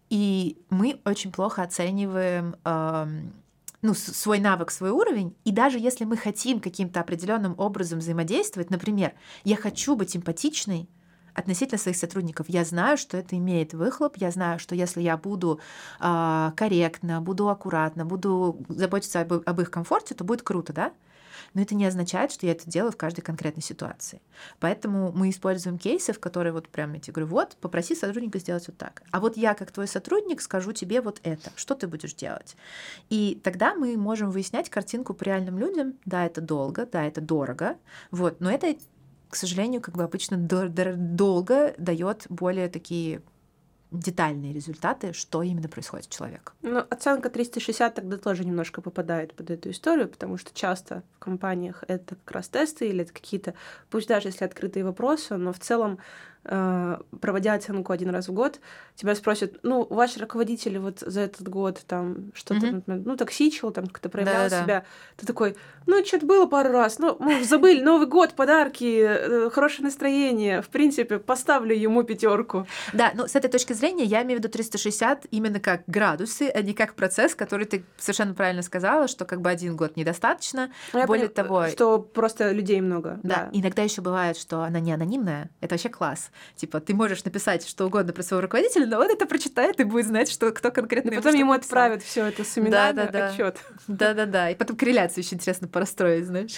[0.10, 3.34] и мы очень плохо оцениваем эм,
[3.84, 5.36] ну, свой навык, свой уровень.
[5.44, 10.90] И даже если мы хотим каким-то определенным образом взаимодействовать, например, я хочу быть эмпатичной
[11.34, 15.60] относительно своих сотрудников, я знаю, что это имеет выхлоп, я знаю, что если я буду
[16.00, 20.94] а, корректна, буду аккуратна, буду заботиться об, об их комфорте, то будет круто, да?
[21.54, 24.22] Но это не означает, что я это делаю в каждой конкретной ситуации.
[24.60, 28.78] Поэтому мы используем кейсы, в которые вот прям я говорю, вот, попроси сотрудника сделать вот
[28.78, 29.04] так.
[29.12, 31.52] А вот я, как твой сотрудник, скажу тебе вот это.
[31.56, 32.56] Что ты будешь делать?
[33.10, 35.96] И тогда мы можем выяснять картинку по реальным людям.
[36.06, 37.78] Да, это долго, да, это дорого.
[38.12, 38.76] Вот, но это,
[39.30, 43.22] к сожалению, как бы обычно дор- дор- долго дает более такие
[43.94, 46.56] детальные результаты, что именно происходит с человеком.
[46.62, 51.84] Ну, оценка 360 тогда тоже немножко попадает под эту историю, потому что часто в компаниях
[51.88, 53.54] это как раз тесты или это какие-то,
[53.90, 56.00] пусть даже если открытые вопросы, но в целом,
[56.44, 58.60] проводя оценку один раз в год,
[58.96, 63.88] тебя спросят, ну, ваш руководитель вот за этот год там что-то, например, ну, токсичил, там
[63.88, 64.64] как-то проявлял Да-да-да.
[64.64, 64.86] себя.
[65.16, 69.86] Ты такой, ну, что-то было пару раз, ну, мы забыли, Новый год, подарки, э, хорошее
[69.86, 70.62] настроение.
[70.62, 72.68] В принципе, поставлю ему пятерку.
[72.92, 76.62] Да, но с этой точки зрения я имею в виду 360 именно как градусы, а
[76.62, 80.72] не как процесс, который ты совершенно правильно сказала, что как бы один год недостаточно.
[80.92, 83.20] Ну, я Более поняла, того, что просто людей много.
[83.24, 83.50] Да.
[83.54, 85.50] Иногда еще бывает, что она не анонимная.
[85.62, 86.32] Это вообще класс.
[86.56, 90.08] Типа, ты можешь написать что угодно про своего руководителя, но он это прочитает и будет
[90.08, 91.10] знать, что кто конкретно.
[91.10, 91.70] И ему потом ему написал.
[91.70, 93.28] отправят все это с именами, Да-да-да.
[93.30, 93.58] отчет.
[93.88, 94.50] Да-да-да.
[94.52, 96.56] И потом корреляцию еще интересно порастроить, знаешь.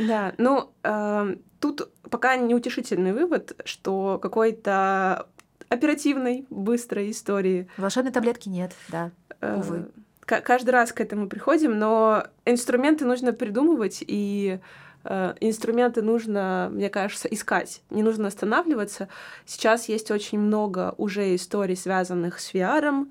[0.00, 5.26] Да, ну эм, тут пока неутешительный вывод, что какой-то
[5.68, 7.68] оперативной, быстрой истории.
[7.76, 9.10] Волшебной таблетки нет, да.
[9.40, 9.88] э, Увы.
[10.24, 14.60] ка- каждый раз к этому приходим, но инструменты нужно придумывать, и
[15.04, 17.82] инструменты нужно, мне кажется, искать.
[17.90, 19.08] Не нужно останавливаться.
[19.46, 23.06] Сейчас есть очень много уже историй, связанных с VR,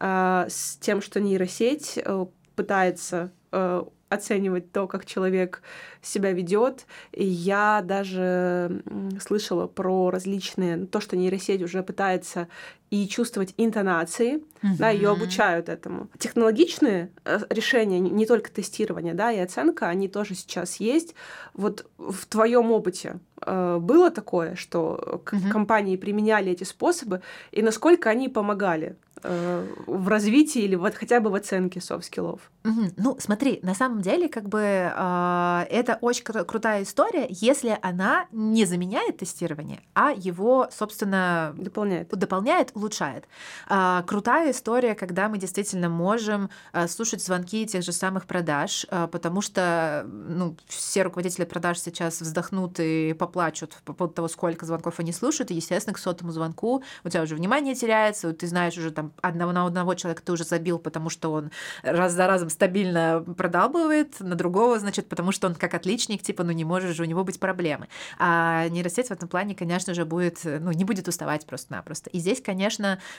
[0.00, 5.62] э, с тем, что нейросеть э, пытается э, оценивать то, как человек
[6.02, 6.86] себя ведет.
[7.12, 8.82] Я даже
[9.20, 12.48] слышала про различные, то, что нейросеть уже пытается
[12.92, 14.42] и чувствовать интонации,
[14.78, 16.08] да, ее обучают этому.
[16.18, 21.14] Технологичные э, решения, не только тестирование, да, и оценка, они тоже сейчас есть.
[21.54, 25.50] Вот в твоем опыте э, было такое, что Мгм.
[25.50, 31.30] компании применяли эти способы, и насколько они помогали э, в развитии или вот хотя бы
[31.30, 32.40] в оценке soft skills -ов?
[32.64, 32.92] Мгм.
[32.96, 34.60] Ну, смотри, на самом деле, как бы
[34.94, 42.08] а, это очень кру- крутая история, если она не заменяет тестирование, а его, собственно, Дополняет.
[42.08, 43.26] дополняет, улучшает.
[43.68, 49.06] А, крутая история, когда мы действительно можем а, слушать звонки тех же самых продаж, а,
[49.06, 55.00] потому что ну, все руководители продаж сейчас вздохнут и поплачут по поводу того, сколько звонков
[55.00, 58.90] они слушают, и, естественно, к сотому звонку у тебя уже внимание теряется, ты знаешь уже
[58.90, 61.50] там одного на одного человека ты уже забил, потому что он
[61.82, 66.52] раз за разом стабильно продалбывает, на другого, значит, потому что он как отличник, типа, ну
[66.52, 67.88] не может же у него быть проблемы.
[68.18, 72.10] А нейросеть в этом плане, конечно же, будет, ну, не будет уставать просто-напросто.
[72.10, 72.71] И здесь, конечно,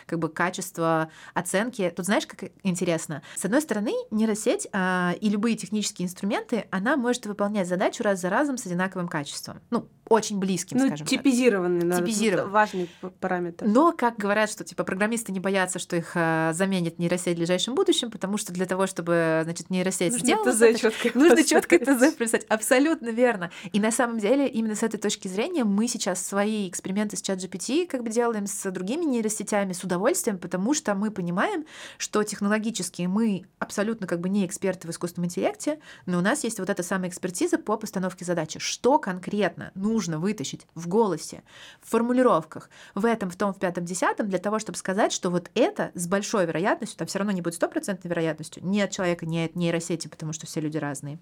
[0.06, 1.92] как бы качество оценки.
[1.96, 3.22] Тут знаешь, как интересно?
[3.36, 8.30] С одной стороны, нейросеть а, и любые технические инструменты, она может выполнять задачу раз за
[8.30, 9.62] разом с одинаковым качеством.
[9.70, 11.89] Ну, очень близким, ну, скажем типизированный, так.
[11.89, 12.52] Да, Типизированный.
[12.52, 12.89] Важный
[13.20, 13.66] параметр.
[13.66, 17.76] Но, как говорят, что типа программисты не боятся, что их э, заменит нейросеть в ближайшем
[17.76, 20.52] будущем, потому что для того, чтобы значит, нейросеть нужно сделала...
[20.52, 22.46] ТЗ это, четко нужно четко ТЗ писать.
[22.50, 23.52] Абсолютно верно.
[23.72, 27.39] И на самом деле, именно с этой точки зрения, мы сейчас свои эксперименты с чат
[27.39, 31.66] GPT как бы делаем с другими нейросетями с удовольствием, потому что мы понимаем,
[31.98, 36.60] что технологически мы абсолютно как бы не эксперты в искусственном интеллекте, но у нас есть
[36.60, 38.60] вот эта самая экспертиза по постановке задачи.
[38.60, 41.43] Что конкретно нужно вытащить в голосе,
[41.82, 45.51] в формулировках, в этом, в том, в пятом, десятом, для того, чтобы сказать, что вот
[45.53, 49.38] это с большой вероятностью, там все равно не будет стопроцентной вероятностью, ни от человека, ни
[49.38, 51.19] от нейросети, потому что все люди разные,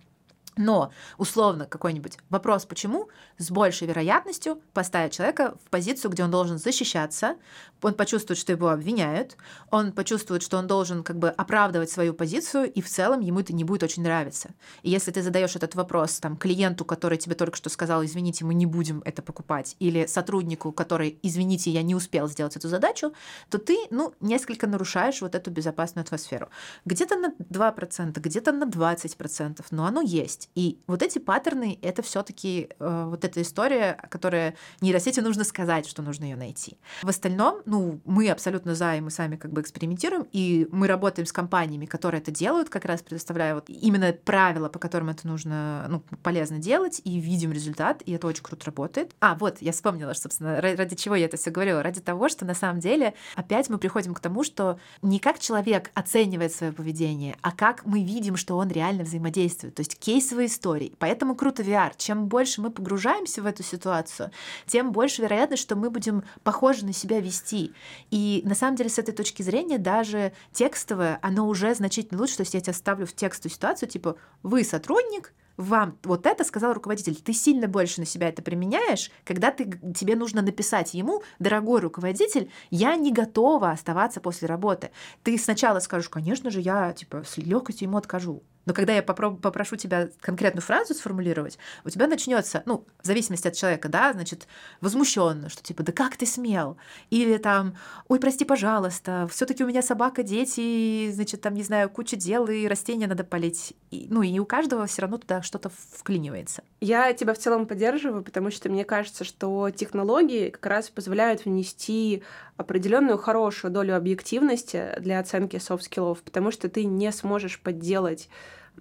[0.57, 6.57] но, условно, какой-нибудь вопрос «почему» с большей вероятностью поставит человека в позицию, где он должен
[6.57, 7.37] защищаться,
[7.81, 9.37] он почувствует, что его обвиняют,
[9.71, 13.53] он почувствует, что он должен как бы оправдывать свою позицию, и в целом ему это
[13.53, 14.51] не будет очень нравиться.
[14.83, 18.53] И если ты задаешь этот вопрос там, клиенту, который тебе только что сказал, извините, мы
[18.53, 23.13] не будем это покупать, или сотруднику, который, извините, я не успел сделать эту задачу,
[23.49, 26.49] то ты, ну, несколько нарушаешь вот эту безопасную атмосферу.
[26.85, 30.49] Где-то на 2%, где-то на 20%, но оно есть есть.
[30.55, 35.87] И вот эти паттерны— это все таки э, вот эта история, которая нейросети нужно сказать,
[35.87, 36.77] что нужно ее найти.
[37.03, 41.25] В остальном, ну, мы абсолютно за, и мы сами как бы экспериментируем, и мы работаем
[41.25, 45.85] с компаниями, которые это делают, как раз предоставляя вот именно правила, по которым это нужно,
[45.89, 49.15] ну, полезно делать, и видим результат, и это очень круто работает.
[49.19, 51.83] А, вот, я вспомнила, что, собственно, ради чего я это все говорила.
[51.83, 55.91] Ради того, что на самом деле опять мы приходим к тому, что не как человек
[55.93, 59.75] оценивает свое поведение, а как мы видим, что он реально взаимодействует.
[59.75, 60.93] То есть кейс кейсовые истории.
[60.99, 61.91] Поэтому круто VR.
[61.97, 64.31] Чем больше мы погружаемся в эту ситуацию,
[64.65, 67.73] тем больше вероятность, что мы будем похоже на себя вести.
[68.11, 72.37] И на самом деле с этой точки зрения даже текстовое, оно уже значительно лучше.
[72.37, 76.73] То есть я тебя ставлю в текстовую ситуацию, типа вы сотрудник, вам вот это сказал
[76.73, 81.81] руководитель, ты сильно больше на себя это применяешь, когда ты, тебе нужно написать ему, дорогой
[81.81, 84.91] руководитель, я не готова оставаться после работы.
[85.23, 88.41] Ты сначала скажешь, конечно же, я типа с легкостью ему откажу.
[88.65, 93.47] Но когда я попробую, попрошу тебя конкретную фразу сформулировать, у тебя начнется, ну, в зависимости
[93.47, 94.47] от человека, да, значит,
[94.81, 96.77] возмущенно, что типа, да как ты смел?
[97.09, 97.75] Или там,
[98.07, 102.67] ой, прости, пожалуйста, все-таки у меня собака, дети, значит, там, не знаю, куча дел, и
[102.67, 103.73] растения надо полить.
[103.89, 106.63] И, ну, и у каждого все равно туда что-то вклинивается.
[106.79, 112.23] Я тебя в целом поддерживаю, потому что мне кажется, что технологии как раз позволяют внести
[112.57, 118.29] определенную хорошую долю объективности для оценки soft skills -ов, потому что ты не сможешь подделать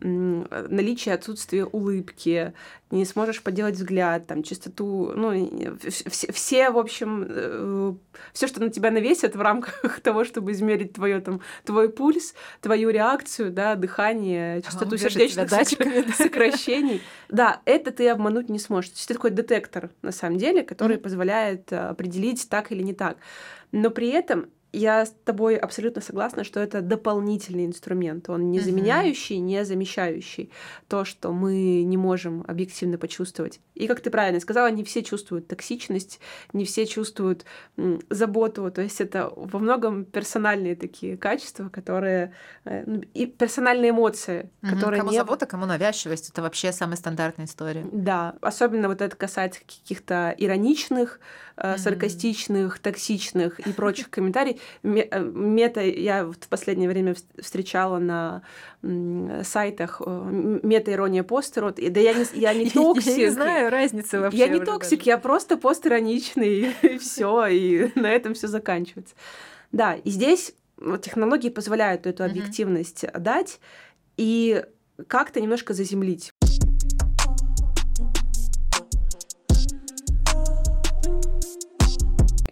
[0.01, 2.55] наличие отсутствия улыбки,
[2.91, 7.95] не сможешь подделать взгляд, там, чистоту, ну, все, все в общем, э,
[8.33, 12.91] все, что на тебя навесят в рамках того, чтобы измерить твое, там, твой пульс, твою
[12.91, 15.51] реакцию, да, дыхание, частоту а, сердечных
[16.17, 17.03] сокращений.
[17.29, 18.91] Да, это ты обмануть не сможешь.
[18.91, 22.95] То есть это такой детектор, на самом деле, который позволяет э, определить так или не
[22.95, 23.19] так.
[23.73, 28.29] Но при этом я с тобой абсолютно согласна, что это дополнительный инструмент.
[28.29, 30.51] Он не заменяющий, не замещающий
[30.89, 33.61] то, что мы не можем объективно почувствовать.
[33.75, 36.21] И как ты правильно сказала, не все чувствуют токсичность,
[36.53, 37.45] не все чувствуют
[38.11, 38.71] заботу.
[38.71, 44.73] То есть это во многом персональные такие качества, которые э, ну, и персональные эмоции, угу,
[44.73, 45.19] которые кому не...
[45.19, 47.87] забота, кому навязчивость, это вообще самая стандартная история.
[47.91, 51.21] Да, особенно вот это касается каких-то ироничных,
[51.61, 54.61] mm саркастичных, токсичных и прочих комментариев.
[54.83, 58.43] Э, мета я в последнее время встречала на
[59.45, 61.73] сайтах э, мета-ирония постер.
[61.73, 63.17] Да я не, я не токсик.
[63.17, 64.39] Я не знаю разницы вообще.
[64.39, 69.15] Я не токсик, я просто постироничный, и все, и на этом все заканчивается.
[69.73, 70.55] Да, и здесь
[71.03, 73.61] технологии позволяют эту объективность дать
[74.17, 74.65] и
[75.07, 76.33] как-то немножко заземлить.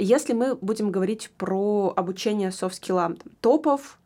[0.09, 3.99] Если мы будем говорить про обучение soft skills -ам, топов,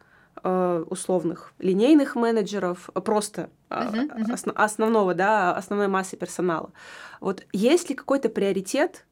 [0.42, 4.32] э, условных линейных менеджеров, просто uh-huh, uh-huh.
[4.32, 6.72] Осно- основного, да, основной массы персонала.
[7.20, 9.06] Вот есть ли какой-то приоритет,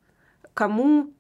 [0.52, 1.12] кому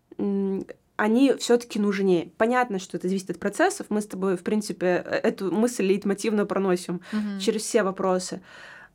[0.96, 2.32] они все-таки нужнее.
[2.36, 3.86] Понятно, что это зависит от процессов.
[3.90, 7.38] Мы с тобой, в принципе, э, эту мысль лейтмотивно проносим uh-huh.
[7.38, 8.40] через все вопросы.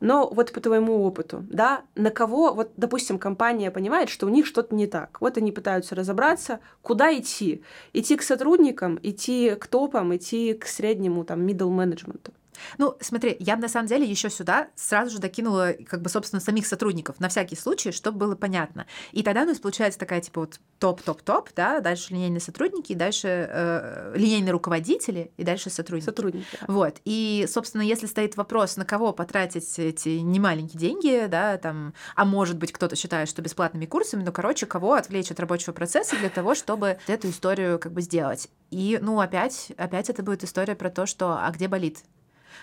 [0.00, 4.46] Но вот по твоему опыту, да, на кого, вот, допустим, компания понимает, что у них
[4.46, 5.18] что-то не так.
[5.20, 7.62] Вот они пытаются разобраться, куда идти.
[7.92, 12.32] Идти к сотрудникам, идти к топам, идти к среднему, там, middle менеджменту.
[12.78, 16.66] Ну, смотри, я на самом деле еще сюда сразу же докинула, как бы, собственно, самих
[16.66, 18.86] сотрудников на всякий случай, чтобы было понятно.
[19.12, 23.48] И тогда у нас получается такая, типа, вот топ-топ-топ, да, дальше линейные сотрудники, и дальше
[23.50, 26.06] э, линейные руководители, и дальше сотрудники.
[26.06, 26.46] Сотрудники.
[26.60, 26.66] Да.
[26.68, 26.96] Вот.
[27.04, 32.58] И, собственно, если стоит вопрос, на кого потратить эти немаленькие деньги, да, там, а может
[32.58, 36.54] быть, кто-то считает, что бесплатными курсами, но, короче, кого отвлечь от рабочего процесса для того,
[36.54, 38.48] чтобы эту историю как бы сделать.
[38.70, 42.02] И, ну, опять, опять это будет история про то, что а где болит?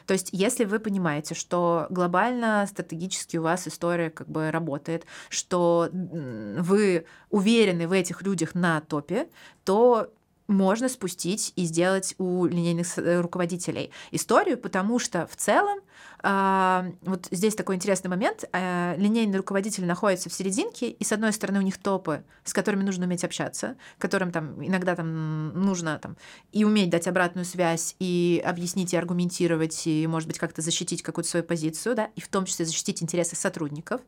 [0.05, 5.89] То есть, если вы понимаете, что глобально, стратегически у вас история как бы работает, что
[5.91, 9.27] вы уверены в этих людях на топе,
[9.63, 10.11] то
[10.47, 15.79] можно спустить и сделать у линейных э, руководителей историю, потому что в целом
[16.25, 18.45] а, вот здесь такой интересный момент.
[18.53, 22.83] А, линейный руководитель находится в серединке, и с одной стороны у них топы, с которыми
[22.83, 26.15] нужно уметь общаться, которым там иногда там нужно там
[26.53, 31.29] и уметь дать обратную связь, и объяснить, и аргументировать, и, может быть, как-то защитить какую-то
[31.29, 33.99] свою позицию, да, и в том числе защитить интересы сотрудников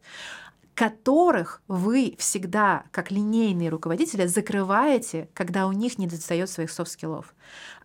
[0.76, 7.15] которых вы всегда, как линейные руководители, закрываете, когда у них не достает своих soft skills
[7.15, 7.34] -ов.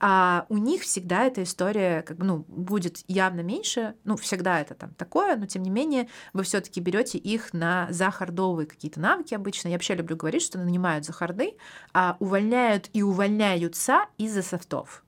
[0.01, 4.75] А у них всегда эта история как бы, ну, будет явно меньше, ну, всегда это
[4.75, 9.35] там такое, но тем не менее вы все таки берете их на захардовые какие-то навыки
[9.35, 9.69] обычно.
[9.69, 11.57] Я вообще люблю говорить, что нанимают за харды,
[11.95, 15.05] а увольняют и увольняются из-за софтов.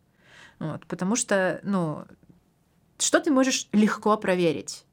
[0.60, 2.04] Вот, потому что, ну,
[2.98, 4.86] что ты можешь легко проверить?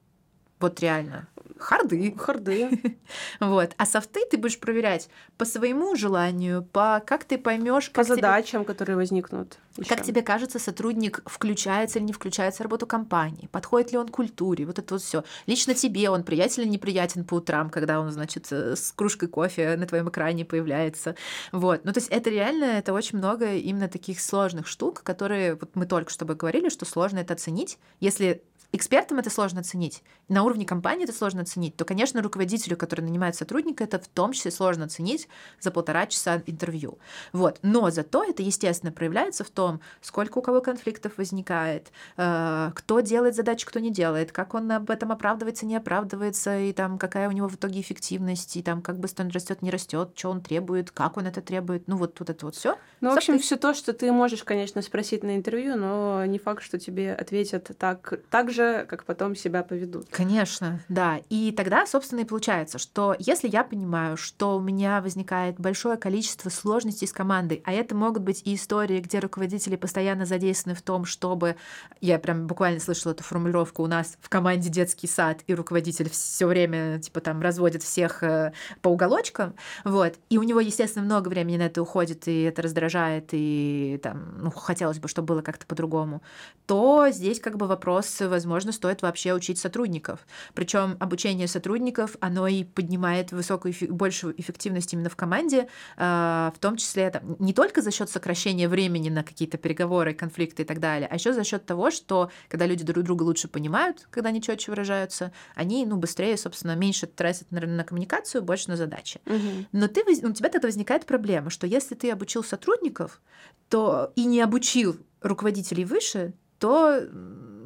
[0.59, 1.27] Вот реально.
[1.59, 2.15] Харды.
[2.17, 2.97] Харды.
[3.39, 3.71] вот.
[3.77, 8.73] А софты ты будешь проверять по своему желанию, по как ты поймешь, по задачам, тебе...
[8.73, 9.57] которые возникнут.
[9.87, 13.47] Как тебе кажется, сотрудник включается или не включается в работу компании?
[13.51, 14.65] Подходит ли он к культуре?
[14.65, 15.23] Вот это вот все.
[15.45, 19.75] Лично тебе он приятен или неприятен по утрам, когда он, значит, э, с кружкой кофе
[19.77, 21.15] на твоем экране появляется.
[21.51, 21.85] Вот.
[21.85, 25.85] Ну, то есть это реально, это очень много именно таких сложных штук, которые, вот мы
[25.85, 30.03] только что говорили, что сложно это оценить, если Экспертам это сложно оценить.
[30.27, 31.75] На уровне компании это сложно оценить.
[31.75, 35.27] То, конечно, руководителю, который нанимает сотрудника, это в том числе сложно оценить
[35.59, 36.99] за полтора часа интервью.
[37.33, 37.57] Вот.
[37.63, 43.35] Но зато это, естественно, проявляется в том, сколько у кого конфликтов возникает, э, кто делает
[43.35, 47.31] задачи, кто не делает, как он об этом оправдывается, не оправдывается, и там какая у
[47.31, 50.91] него в итоге эффективность, и там как быстро он растет, не растет, что он требует,
[50.91, 51.87] как он это требует.
[51.87, 52.77] Ну вот, вот это вот все.
[53.01, 56.61] Ну, в общем, все то, что ты можешь, конечно, спросить на интервью, но не факт,
[56.61, 60.07] что тебе ответят так, так же же, как потом себя поведут.
[60.11, 61.19] Конечно, да.
[61.29, 66.49] И тогда, собственно, и получается, что если я понимаю, что у меня возникает большое количество
[66.49, 71.05] сложностей с командой, а это могут быть и истории, где руководители постоянно задействованы в том,
[71.05, 71.55] чтобы...
[72.01, 76.45] Я прям буквально слышала эту формулировку у нас в команде детский сад, и руководитель все
[76.45, 78.51] время, типа, там, разводит всех э,
[78.81, 79.55] по уголочкам,
[79.85, 80.15] вот.
[80.29, 84.51] И у него, естественно, много времени на это уходит, и это раздражает, и там, ну,
[84.51, 86.21] хотелось бы, чтобы было как-то по-другому,
[86.65, 90.27] то здесь как бы вопрос, возможно, возможно, стоит вообще учить сотрудников.
[90.53, 96.75] Причем обучение сотрудников, оно и поднимает высокую, большую эффективность именно в команде, а, в том
[96.77, 101.07] числе там, не только за счет сокращения времени на какие-то переговоры, конфликты и так далее,
[101.09, 104.71] а еще за счет того, что когда люди друг друга лучше понимают, когда они четче
[104.71, 109.21] выражаются, они ну, быстрее, собственно, меньше тратят на, на коммуникацию, больше на задачи.
[109.25, 109.67] Угу.
[109.71, 113.21] Но ты, у тебя тогда возникает проблема, что если ты обучил сотрудников,
[113.69, 117.01] то и не обучил руководителей выше, то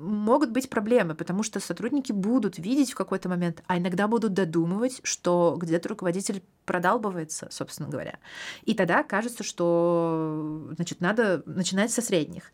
[0.03, 4.99] могут быть проблемы, потому что сотрудники будут видеть в какой-то момент, а иногда будут додумывать,
[5.03, 8.19] что где-то руководитель продалбывается, собственно говоря.
[8.63, 12.51] И тогда кажется, что значит, надо начинать со средних.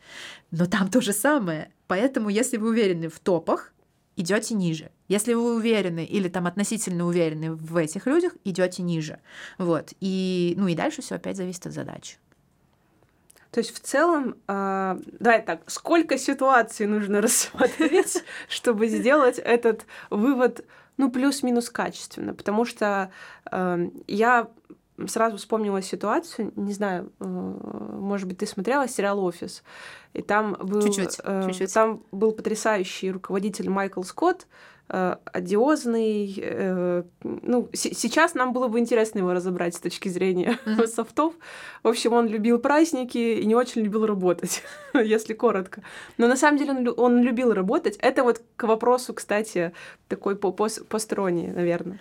[0.52, 1.72] Но там то же самое.
[1.88, 3.74] Поэтому, если вы уверены в топах,
[4.16, 4.92] идете ниже.
[5.08, 9.20] Если вы уверены или там относительно уверены в этих людях, идете ниже.
[9.58, 9.94] Вот.
[10.00, 12.18] И, ну и дальше все опять зависит от задачи.
[13.52, 20.66] То есть в целом, э, давай так, сколько ситуаций нужно рассмотреть, чтобы сделать этот вывод,
[20.98, 22.34] ну, плюс-минус качественно?
[22.34, 23.12] Потому что
[23.52, 24.50] э, я
[25.08, 29.64] сразу вспомнила ситуацию, не знаю, э, может быть, ты смотрела сериал «Офис»,
[30.14, 31.74] и там был, чуть-чуть, э, чуть-чуть.
[31.74, 34.48] там был потрясающий руководитель Майкл Скотт,
[34.92, 36.36] Э, одиозный.
[36.42, 40.88] Э, ну, сейчас нам было бы интересно его разобрать с точки зрения mm-hmm.
[40.96, 41.34] софтов.
[41.84, 44.64] В общем, он любил праздники и не очень любил работать,
[44.96, 45.84] если коротко.
[46.18, 47.98] Но на самом деле он, он любил работать.
[47.98, 49.74] Это вот к вопросу, кстати,
[50.08, 52.00] такой по посторонний, наверное.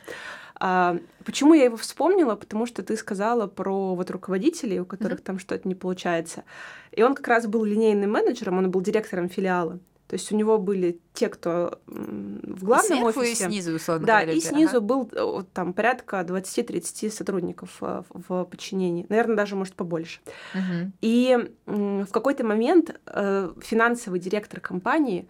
[0.58, 2.36] А, почему я его вспомнила?
[2.36, 5.24] Потому что ты сказала про вот руководителей, у которых mm-hmm.
[5.24, 6.44] там что-то не получается.
[6.92, 9.78] И он как раз был линейным менеджером, он был директором филиала.
[10.08, 13.44] То есть у него были те, кто в главном и офисе.
[13.44, 14.32] И снизу, условно да, говоря.
[14.32, 14.80] и снизу ага.
[14.80, 19.04] был э, там порядка 20-30 сотрудников э, в подчинении.
[19.10, 20.20] Наверное, даже, может, побольше.
[20.54, 20.92] Угу.
[21.02, 25.28] И в какой-то момент э, финансовый директор компании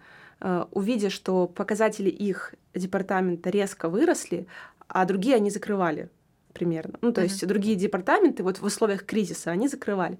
[0.71, 4.47] увидя, что показатели их департамента резко выросли,
[4.87, 6.09] а другие они закрывали
[6.53, 6.97] примерно.
[7.01, 7.25] Ну, то mm-hmm.
[7.25, 10.17] есть другие департаменты вот в условиях кризиса они закрывали.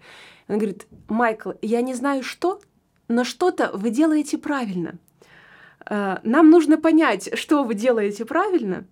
[0.48, 2.62] Он говорит, Майкл, я не знаю что,
[3.10, 4.98] но что-то вы делаете правильно.
[5.90, 8.86] Э, нам нужно понять, что вы делаете правильно,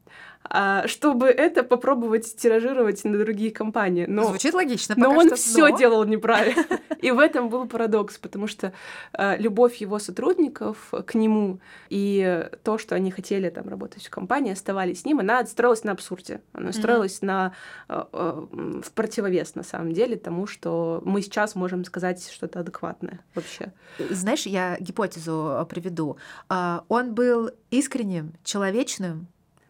[0.85, 4.05] чтобы это попробовать тиражировать на другие компании.
[4.07, 4.95] Но, Звучит логично.
[4.97, 5.77] но он все но...
[5.77, 6.65] делал неправильно.
[7.01, 8.73] И в этом был парадокс, потому что
[9.13, 14.53] э, любовь его сотрудников к нему и то, что они хотели там работать в компании,
[14.53, 16.41] оставались с ним, она строилась на абсурде.
[16.53, 17.53] Она строилась на
[17.89, 23.73] э, в противовес на самом деле тому, что мы сейчас можем сказать что-то адекватное вообще.
[24.09, 26.17] Знаешь, я гипотезу приведу.
[26.49, 29.27] А, он был искренним, человечным,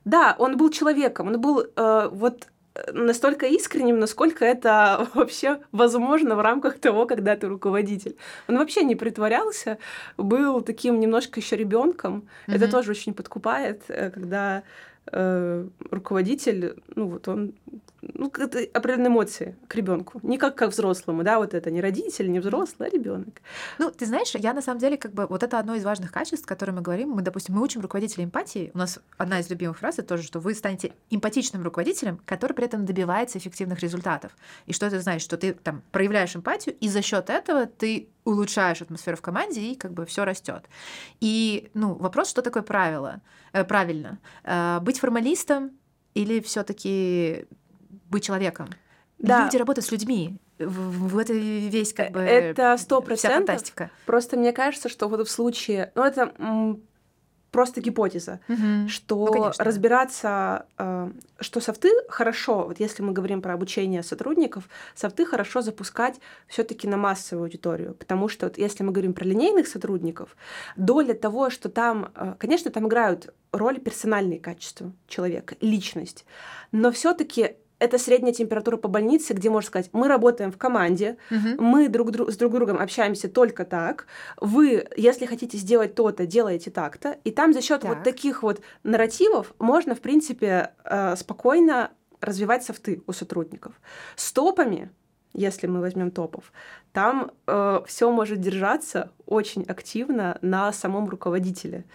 [0.08, 6.36] да, он был человеком, он был э, вот э, настолько искренним, насколько это вообще возможно
[6.36, 8.16] в рамках того, когда ты руководитель.
[8.48, 9.78] Он вообще не притворялся,
[10.18, 12.14] был таким немножко еще ребенком.
[12.48, 12.56] Mm-hmm.
[12.56, 14.64] Это тоже очень подкупает, э, когда
[15.12, 17.54] э, руководитель, ну вот он
[18.14, 20.20] ну, определенные эмоции к ребенку.
[20.24, 23.42] Не как к взрослому, да, вот это не родитель, не взрослый, а ребенок.
[23.80, 26.46] Ну, ты знаешь, я на самом деле, как бы, вот это одно из важных качеств,
[26.46, 27.10] о котором мы говорим.
[27.10, 28.72] Мы, допустим, мы учим руководителя эмпатии.
[28.74, 32.86] У нас одна из любимых фраз тоже, что вы станете эмпатичным руководителем, который при этом
[32.86, 34.36] добивается эффективных результатов.
[34.66, 35.24] И что это значит?
[35.24, 39.76] Что ты там проявляешь эмпатию, и за счет этого ты улучшаешь атмосферу в команде, и
[39.76, 40.66] как бы все растет.
[41.20, 43.22] И, ну, вопрос, что такое правило?
[43.54, 44.20] Э, правильно.
[44.44, 45.72] Э, быть формалистом
[46.14, 47.46] или все-таки
[48.10, 48.70] быть человеком.
[49.20, 49.46] Да.
[49.46, 50.38] Люди работают с людьми.
[50.60, 53.62] В, в это весь как бы это сто процентов.
[54.06, 56.34] Просто мне кажется, что вот в случае, ну это
[57.52, 58.88] просто гипотеза, угу.
[58.88, 65.26] что ну, разбираться, э, что софты хорошо, вот если мы говорим про обучение сотрудников, софты
[65.26, 70.36] хорошо запускать все-таки на массовую аудиторию, потому что вот если мы говорим про линейных сотрудников,
[70.76, 76.26] доля того, что там, э, конечно, там играют роль персональные качества человека, личность,
[76.72, 81.62] но все-таки это средняя температура по больнице, где можно сказать, мы работаем в команде, угу.
[81.62, 84.08] мы друг, друг с друг другом общаемся только так.
[84.40, 87.18] Вы, если хотите сделать то-то, делаете так-то.
[87.24, 87.96] И там за счет так.
[87.96, 93.74] вот таких вот нарративов можно, в принципе, э, спокойно развивать софты у сотрудников.
[94.16, 94.90] С топами,
[95.34, 96.52] если мы возьмем топов,
[96.98, 101.86] там э, все может держаться очень активно на самом руководителе.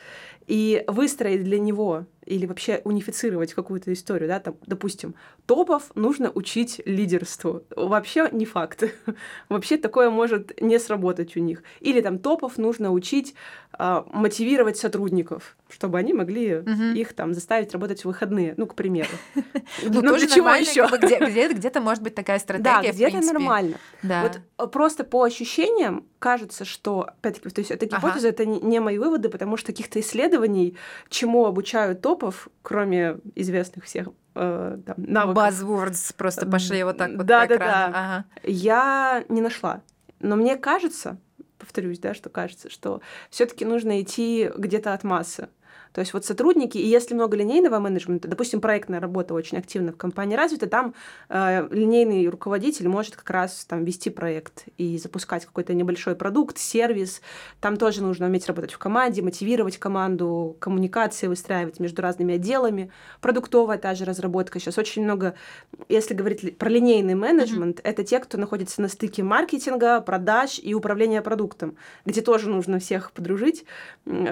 [0.46, 5.14] И выстроить для него или вообще унифицировать какую-то историю, да, там, допустим,
[5.46, 7.64] топов нужно учить лидерству.
[7.74, 8.84] Вообще не факт.
[9.48, 11.62] вообще такое может не сработать у них.
[11.80, 13.34] Или там топов нужно учить
[13.72, 16.70] а, мотивировать сотрудников, чтобы они могли угу.
[16.94, 19.10] их там заставить работать в выходные, ну, к примеру.
[19.84, 20.86] Ну, ну для чего еще?
[21.54, 23.76] Где-то может быть такая стратегия, Да, где-то нормально.
[24.02, 28.98] Вот а, просто по ощущениям кажется, что, опять-таки, то есть это гипотеза, это не мои
[28.98, 30.76] выводы, потому что каких-то исследований,
[31.08, 35.42] чему обучают топов, кроме известных всех э, там, навыков.
[35.42, 37.58] Buzzwords просто пошли вот так вот да, по экрану.
[37.58, 37.92] Да, да.
[37.94, 38.24] Ага.
[38.42, 39.80] Я не нашла.
[40.20, 41.16] Но мне кажется,
[41.58, 45.48] повторюсь, да, что кажется, что все-таки нужно идти где-то от массы.
[45.92, 49.96] То есть вот сотрудники, и если много линейного менеджмента, допустим, проектная работа очень активно в
[49.96, 50.94] компании развита, там
[51.28, 57.20] э, линейный руководитель может как раз там вести проект и запускать какой-то небольшой продукт, сервис.
[57.60, 62.90] Там тоже нужно уметь работать в команде, мотивировать команду, коммуникации выстраивать между разными отделами.
[63.20, 64.58] Продуктовая та же разработка.
[64.58, 65.34] Сейчас очень много,
[65.88, 67.84] если говорить про линейный менеджмент, mm-hmm.
[67.84, 71.76] это те, кто находится на стыке маркетинга, продаж и управления продуктом,
[72.06, 73.64] где тоже нужно всех подружить,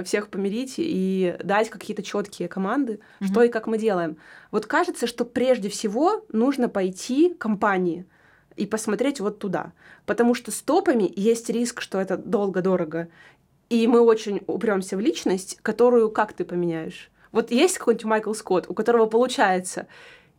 [0.04, 3.26] всех помирить и дать какие-то четкие команды, mm-hmm.
[3.26, 4.18] что и как мы делаем.
[4.52, 8.06] Вот кажется, что прежде всего нужно пойти компании
[8.54, 9.72] и посмотреть вот туда.
[10.06, 13.08] Потому что с топами есть риск, что это долго-дорого.
[13.68, 17.10] И мы очень упремся в личность, которую как ты поменяешь?
[17.32, 19.88] Вот есть какой-нибудь Майкл Скотт, у которого получается,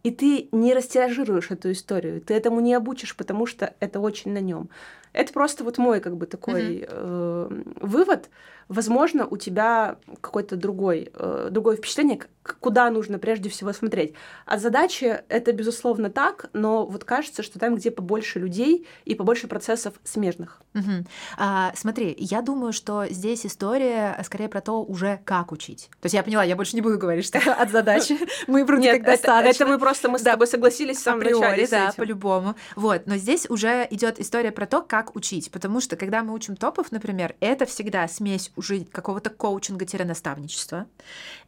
[0.04, 4.40] и ты не растиражируешь эту историю, ты этому не обучишь, потому что это очень на
[4.40, 4.70] нем.
[5.14, 6.88] Это просто вот мой как бы такой mm-hmm.
[6.90, 8.30] э, вывод.
[8.68, 12.22] Возможно, у тебя какой-то другой, э, другое впечатление,
[12.60, 14.14] куда нужно прежде всего смотреть.
[14.46, 19.48] А задачи это, безусловно, так, но вот кажется, что там, где побольше людей и побольше
[19.48, 20.62] процессов смежных.
[20.74, 21.06] Угу.
[21.38, 25.90] А, смотри, я думаю, что здесь история скорее про то уже, как учить.
[26.00, 29.04] То есть я поняла, я больше не буду говорить, что от задачи мы вроде как
[29.04, 29.64] достаточно.
[29.64, 32.56] Это мы просто мы с тобой согласились в самом начале Да, по-любому.
[32.76, 36.34] Вот, но здесь уже идет история про то, как как учить, потому что когда мы
[36.34, 40.86] учим топов, например, это всегда смесь уже какого-то коучинга-наставничества.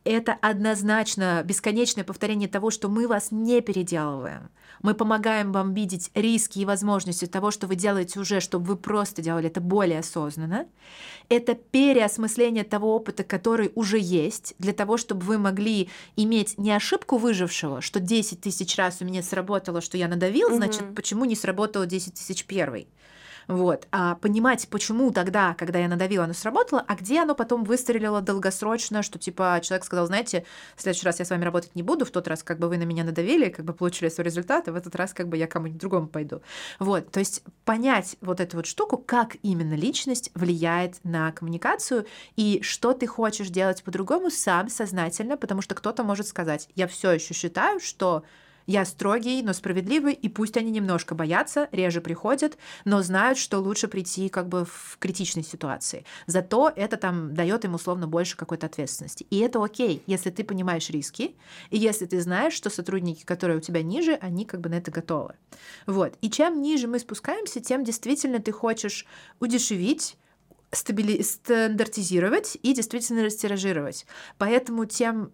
[0.04, 4.50] Это однозначно бесконечное повторение того, что мы вас не переделываем.
[4.82, 9.22] Мы помогаем вам видеть риски и возможности того, что вы делаете уже, чтобы вы просто
[9.22, 10.66] делали это более осознанно.
[11.30, 17.18] Это переосмысление того опыта, который уже есть, для того, чтобы вы могли иметь не ошибку
[17.18, 20.56] выжившего, что 10 тысяч раз у меня сработало, что я надавил, угу.
[20.56, 22.88] значит, почему не сработало 10 тысяч первый?
[23.48, 23.88] Вот.
[23.92, 29.04] А понимать, почему тогда, когда я надавила, оно сработало, а где оно потом выстрелило долгосрочно,
[29.04, 32.12] что типа человек сказал, знаете, в следующий раз я с вами работать не буду, в
[32.12, 34.76] тот раз как бы вы на меня надавили, как бы получили свой результат, а в
[34.76, 36.42] этот раз как бы я кому-нибудь другому пойду.
[36.80, 37.12] Вот.
[37.12, 42.94] То есть понять вот эту вот штуку, как именно личность влияет на коммуникацию и что
[42.94, 47.80] ты хочешь делать по-другому сам сознательно, потому что кто-то может сказать, я все еще считаю,
[47.80, 48.24] что
[48.68, 53.88] я строгий, но справедливый, и пусть они немножко боятся, реже приходят, но знают, что лучше
[53.88, 56.06] прийти как бы в критичной ситуации.
[56.28, 59.26] Зато это там дает им условно больше какой-то ответственности.
[59.30, 61.36] И это окей, если ты понимаешь риски,
[61.70, 64.92] и если ты знаешь, что сотрудники, которые у тебя ниже, они как бы на это
[64.92, 65.36] готовы.
[65.86, 66.14] Вот.
[66.22, 69.06] И чем ниже мы спускаемся, тем действительно ты хочешь
[69.40, 70.18] удешевить
[70.74, 71.22] стабили...
[71.22, 74.06] стандартизировать и действительно растиражировать.
[74.38, 75.32] Поэтому тем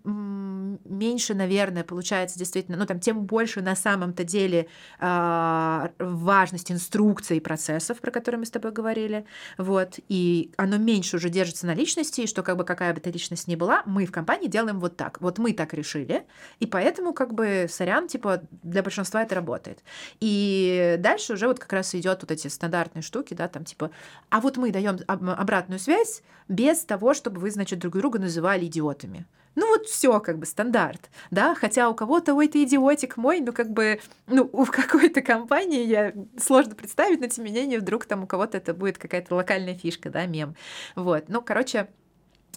[0.86, 4.68] меньше, наверное, получается действительно, ну там тем больше на самом-то деле
[5.00, 9.26] э, важность инструкций и процессов, про которые мы с тобой говорили,
[9.58, 13.10] вот, и оно меньше уже держится на личности, и что как бы какая бы эта
[13.10, 16.26] личность ни была, мы в компании делаем вот так, вот мы так решили,
[16.60, 19.84] и поэтому как бы сорян, типа для большинства это работает.
[20.20, 23.92] И дальше уже вот как раз идет вот эти стандартные штуки, да, там типа,
[24.30, 25.00] а вот мы даем
[25.38, 29.26] обратную связь без того, чтобы вы, значит, друг друга называли идиотами.
[29.56, 33.52] Ну вот все как бы стандарт, да, хотя у кого-то, ой, ты идиотик мой, ну
[33.52, 38.24] как бы, ну в какой-то компании я сложно представить, но тем не менее вдруг там
[38.24, 40.56] у кого-то это будет какая-то локальная фишка, да, мем.
[40.96, 41.90] Вот, ну, короче,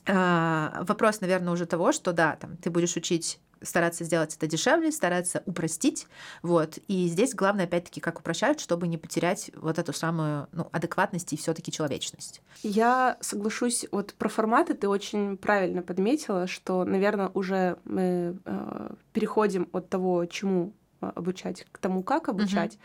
[0.07, 4.93] а, вопрос, наверное, уже того, что да, там ты будешь учить стараться сделать это дешевле,
[4.93, 6.07] стараться упростить.
[6.43, 6.79] Вот.
[6.89, 11.37] И здесь главное, опять-таки, как упрощают, чтобы не потерять вот эту самую ну, адекватность и
[11.37, 12.43] все таки человечность.
[12.63, 19.69] Я соглашусь, вот про форматы ты очень правильно подметила, что, наверное, уже мы э, переходим
[19.73, 22.75] от того, чему э, обучать, к тому, как обучать.
[22.75, 22.81] Угу.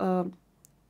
[0.00, 0.30] Э,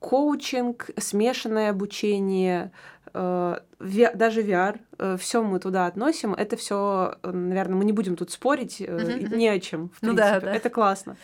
[0.03, 2.73] коучинг, смешанное обучение,
[3.15, 6.35] э, даже VR, э, все мы туда относим.
[6.35, 9.91] Это все, наверное, мы не будем тут спорить uh-huh, ни о чем.
[9.91, 10.41] В ну принципе.
[10.41, 10.55] да, да.
[10.55, 11.17] Это классно.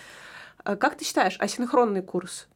[0.63, 2.47] Как ты считаешь, асинхронный курс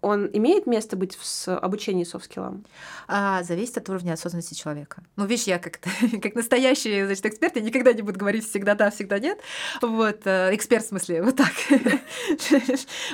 [0.00, 2.64] он имеет место быть в обучении софт-скиллам?
[3.08, 5.02] А, зависит от уровня осознанности человека.
[5.16, 5.80] Ну, видишь, я как,
[6.22, 9.38] как настоящий значит, эксперт, я никогда не буду говорить всегда да, всегда нет.
[9.82, 11.52] Вот, э, эксперт в смысле, вот так.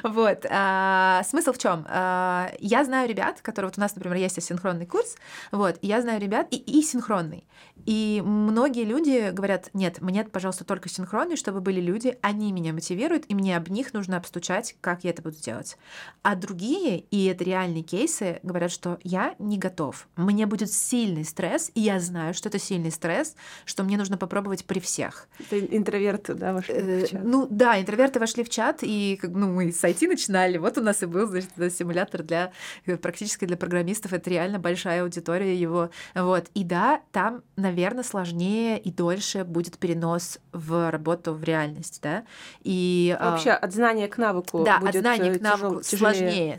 [0.02, 0.46] Вот.
[0.48, 1.84] А, смысл в чем?
[1.88, 5.16] А, я знаю ребят, которые, вот у нас, например, есть асинхронный курс,
[5.52, 7.46] вот, я знаю ребят и, и синхронный.
[7.84, 13.24] И многие люди говорят, нет, мне, пожалуйста, только синхронный, чтобы были люди, они меня мотивируют,
[13.28, 15.76] и мне об них нужно обстучать, как я это буду делать.
[16.22, 20.08] А другие, и это реальные кейсы, говорят, что я не готов.
[20.16, 24.64] Мне будет сильный стресс, и я знаю, что это сильный стресс, что мне нужно попробовать
[24.64, 25.28] при всех.
[25.38, 27.24] Это интроверты, да, вошли в э, чат?
[27.24, 31.02] Ну да, интроверты вошли в чат, и ну, мы с IT начинали, вот у нас
[31.02, 32.52] и был, значит, симулятор для
[32.86, 35.90] э, практически для программистов, это реально большая аудитория его.
[36.14, 36.46] Вот.
[36.54, 42.24] И да, там, наверное, сложнее и дольше будет перенос в работу в реальность, да.
[42.62, 45.98] И а, вообще от знания к навыку да, будет от знания э, к навыку тяжел,
[45.98, 46.58] сложнее, сложнее,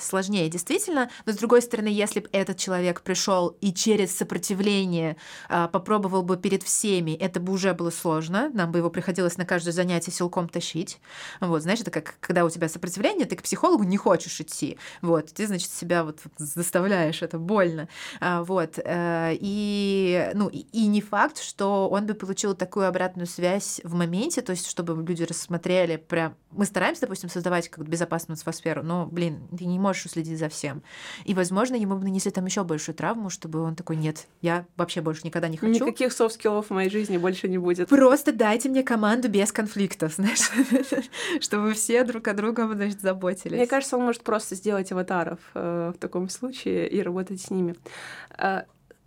[0.49, 1.09] действительно.
[1.25, 5.17] Но с другой стороны, если бы этот человек пришел и через сопротивление
[5.49, 8.49] а, попробовал бы перед всеми, это бы уже было сложно.
[8.53, 10.99] Нам бы его приходилось на каждое занятие силком тащить.
[11.39, 14.77] Вот, знаешь, это как когда у тебя сопротивление, ты к психологу не хочешь идти.
[15.01, 17.87] Вот, ты, значит, себя вот заставляешь, это больно.
[18.19, 23.81] А, вот, э, и, ну, и не факт, что он бы получил такую обратную связь
[23.83, 26.35] в моменте, то есть чтобы люди рассмотрели прям...
[26.51, 30.81] Мы стараемся, допустим, создавать как безопасную атмосферу, но, блин, ты не можешь уследить за всем.
[31.25, 35.01] И, возможно, ему бы нанесли там еще большую травму, чтобы он такой, нет, я вообще
[35.01, 35.85] больше никогда не хочу.
[35.85, 37.89] Никаких soft skills -ов в моей жизни больше не будет.
[37.89, 40.49] Просто дайте мне команду без конфликтов, знаешь,
[41.41, 43.57] чтобы все друг о друге, значит, заботились.
[43.57, 47.75] Мне кажется, он может просто сделать аватаров э, в таком случае и работать с ними.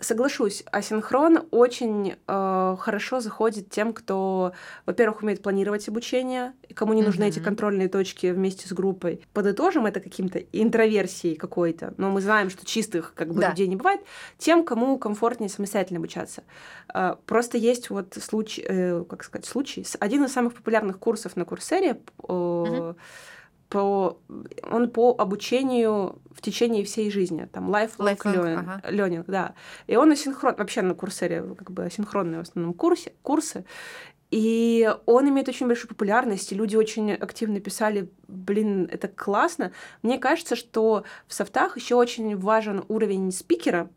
[0.00, 4.52] Соглашусь, асинхрон очень э, хорошо заходит тем, кто,
[4.86, 7.28] во-первых, умеет планировать обучение, кому не нужны mm-hmm.
[7.28, 9.22] эти контрольные точки вместе с группой.
[9.34, 13.50] Подытожим это каким-то интроверсией какой-то, но мы знаем, что чистых как бы да.
[13.50, 14.00] людей не бывает.
[14.38, 16.44] Тем, кому комфортнее самостоятельно обучаться.
[16.94, 19.84] Э, просто есть вот случай, э, как сказать, случай.
[19.98, 22.00] Один из самых популярных курсов на Курсере.
[22.22, 22.96] Э, mm-hmm
[23.70, 24.18] по,
[24.70, 28.82] он по обучению в течение всей жизни, там lifelong learning, ага.
[28.90, 29.54] learning, да.
[29.86, 33.64] И он асинхрон, вообще на курсере как бы асинхронные в основном курсе, курсы.
[34.30, 39.72] И он имеет очень большую популярность, и люди очень активно писали, блин, это классно.
[40.02, 43.88] Мне кажется, что в софтах еще очень важен уровень спикера,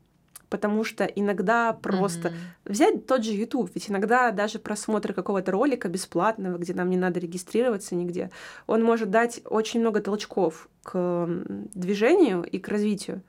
[0.54, 2.72] потому что иногда просто mm-hmm.
[2.72, 7.20] взять тот же YouTube, ведь иногда даже просмотр какого-то ролика бесплатного, где нам не надо
[7.20, 8.30] регистрироваться нигде,
[8.68, 11.28] он может дать очень много толчков к
[11.74, 13.24] движению и к развитию.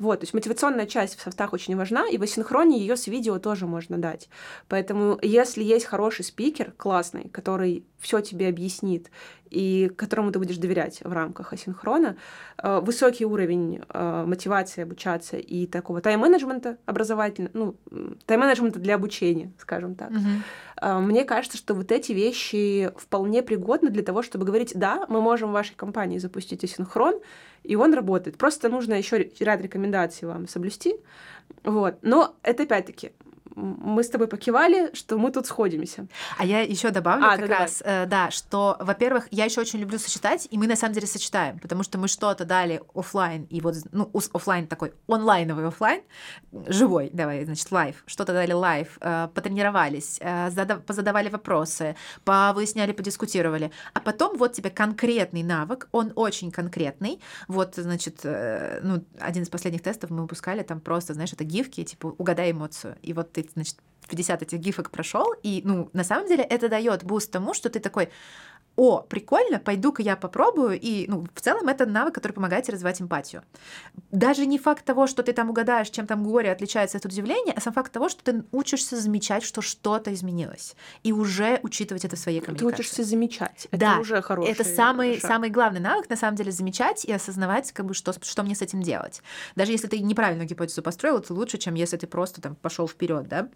[0.00, 3.38] Вот, то есть мотивационная часть в софтах очень важна, и в асинхроне ее с видео
[3.38, 4.30] тоже можно дать.
[4.66, 9.10] Поэтому если есть хороший спикер, классный, который все тебе объяснит
[9.50, 12.16] и которому ты будешь доверять в рамках асинхрона,
[12.56, 17.76] э, высокий уровень э, мотивации обучаться и такого тайм-менеджмента образовательного, ну,
[18.24, 20.12] тайм-менеджмента для обучения, скажем так.
[20.12, 21.00] Mm-hmm.
[21.00, 25.50] Мне кажется, что вот эти вещи вполне пригодны для того, чтобы говорить, да, мы можем
[25.50, 27.20] в вашей компании запустить асинхрон,
[27.62, 28.38] и он работает.
[28.38, 30.96] Просто нужно еще ряд рекомендаций вам соблюсти.
[31.64, 31.96] Вот.
[32.02, 33.12] Но это опять-таки
[33.56, 36.06] мы с тобой покивали, что мы тут сходимся.
[36.38, 39.80] А я еще добавлю а, как да, раз, э, да, что, во-первых, я еще очень
[39.80, 43.60] люблю сочетать, и мы на самом деле сочетаем, потому что мы что-то дали офлайн и
[43.60, 46.02] вот, ну, офлайн такой, онлайновый офлайн,
[46.66, 53.70] живой, давай, значит, live, что-то дали live, э, потренировались, э, задав, позадавали вопросы, повыясняли, подискутировали,
[53.94, 59.48] а потом вот тебе конкретный навык, он очень конкретный, вот, значит, э, ну, один из
[59.48, 63.39] последних тестов мы выпускали, там просто, знаешь, это гифки, типа, угадай эмоцию, и вот ты
[63.54, 63.76] значит,
[64.08, 67.80] 50 этих гифок прошел, и, ну, на самом деле это дает буст тому, что ты
[67.80, 68.08] такой,
[68.76, 73.00] о, прикольно, пойду-ка я попробую, и, ну, в целом это навык, который помогает тебе развивать
[73.00, 73.42] эмпатию.
[74.10, 77.60] Даже не факт того, что ты там угадаешь, чем там горе отличается от удивления, а
[77.60, 82.18] сам факт того, что ты учишься замечать, что что-то изменилось, и уже учитывать это в
[82.18, 82.70] своей коммуникации.
[82.70, 85.30] Ты учишься замечать, это да, уже хороший это самый, шаг.
[85.30, 88.62] самый главный навык, на самом деле, замечать и осознавать, как бы, что, что мне с
[88.62, 89.22] этим делать.
[89.56, 93.28] Даже если ты неправильную гипотезу построил, это лучше, чем если ты просто там пошел вперед,
[93.28, 93.48] да,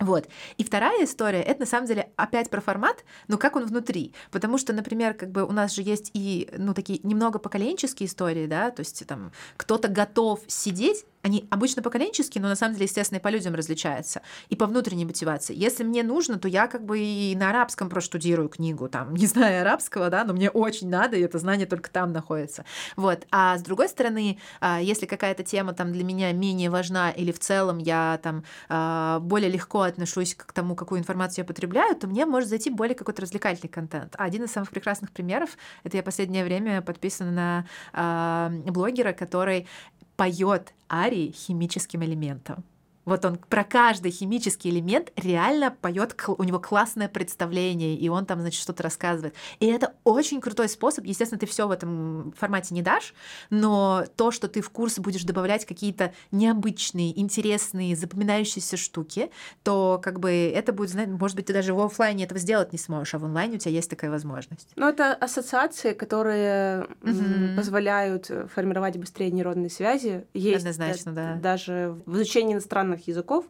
[0.00, 0.28] вот.
[0.56, 4.12] И вторая история, это на самом деле опять про формат, но как он внутри.
[4.30, 8.46] Потому что, например, как бы у нас же есть и, ну, такие немного поколенческие истории,
[8.46, 13.18] да, то есть там кто-то готов сидеть они обычно поколенческие, но на самом деле, естественно,
[13.18, 15.54] и по людям различаются, и по внутренней мотивации.
[15.54, 19.62] Если мне нужно, то я как бы и на арабском проштудирую книгу, там, не знаю
[19.62, 22.64] арабского, да, но мне очень надо, и это знание только там находится.
[22.96, 23.26] Вот.
[23.30, 27.38] А с другой стороны, а, если какая-то тема там для меня менее важна, или в
[27.38, 32.26] целом я там а, более легко отношусь к тому, какую информацию я потребляю, то мне
[32.26, 34.14] может зайти более какой-то развлекательный контент.
[34.18, 35.50] Один из самых прекрасных примеров,
[35.84, 39.68] это я последнее время подписана на а, блогера, который
[40.16, 42.64] поет арии химическим элементом.
[43.04, 48.40] Вот он про каждый химический элемент реально поет, у него классное представление, и он там,
[48.40, 49.34] значит, что-то рассказывает.
[49.60, 51.04] И это очень крутой способ.
[51.04, 53.14] Естественно, ты все в этом формате не дашь,
[53.50, 59.30] но то, что ты в курс будешь добавлять какие-то необычные, интересные, запоминающиеся штуки,
[59.62, 62.78] то как бы это будет, знаете, может быть, ты даже в офлайне этого сделать не
[62.78, 64.68] сможешь, а в онлайне у тебя есть такая возможность.
[64.76, 67.56] Ну, это ассоциации, которые mm-hmm.
[67.56, 70.24] позволяют формировать быстрее нейронные связи.
[70.34, 71.34] Есть Однозначно, да.
[71.34, 73.46] Даже в изучении иностранных иностранных языков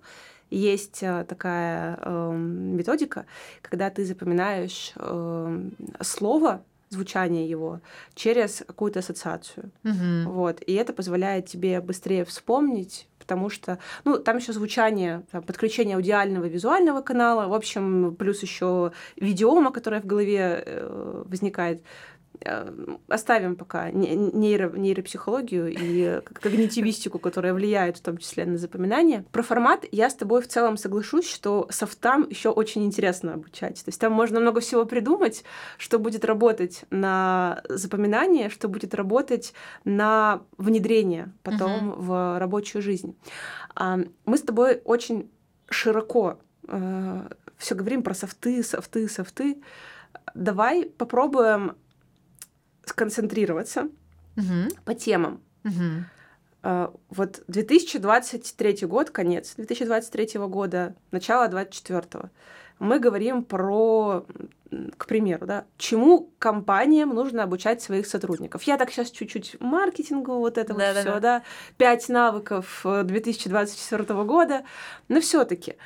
[0.50, 3.24] есть э, такая э, методика,
[3.62, 5.60] когда ты запоминаешь э,
[6.00, 7.80] слово, звучание его
[8.14, 9.70] через какую-то ассоциацию.
[9.84, 10.24] Mm-hmm.
[10.24, 10.60] Вот.
[10.66, 16.44] И это позволяет тебе быстрее вспомнить, потому что, ну, там еще звучание, там, подключение аудиального
[16.44, 21.82] и визуального канала, в общем, плюс еще видеома, которая в голове э, возникает.
[22.44, 22.70] Э,
[23.08, 29.24] оставим пока нейро, нейропсихологию и когнитивистику, которая влияет в том числе на запоминание.
[29.32, 33.84] Про формат я с тобой в целом соглашусь, что софтам еще очень интересно обучать.
[33.84, 35.44] То есть там можно много всего придумать,
[35.78, 39.52] что будет работать на запоминание, что будет работать
[39.84, 42.00] на внедрение потом uh-huh.
[42.00, 43.16] в рабочую жизнь.
[43.74, 45.30] А, мы с тобой очень
[45.68, 46.38] широко
[46.68, 49.62] э, все говорим про софты, софты, софты.
[50.34, 51.76] Давай попробуем
[52.84, 53.88] сконцентрироваться
[54.36, 54.68] угу.
[54.84, 55.40] по темам.
[55.64, 56.88] Угу.
[57.08, 62.30] Вот 2023 год, конец 2023 года, начало 2024.
[62.78, 64.26] Мы говорим про,
[64.96, 68.62] к примеру, да, чему компаниям нужно обучать своих сотрудников.
[68.64, 71.42] Я так сейчас чуть-чуть маркетингу вот это да, вот все, да,
[71.76, 74.64] пять навыков 2024 э, года,
[75.08, 75.76] но все-таки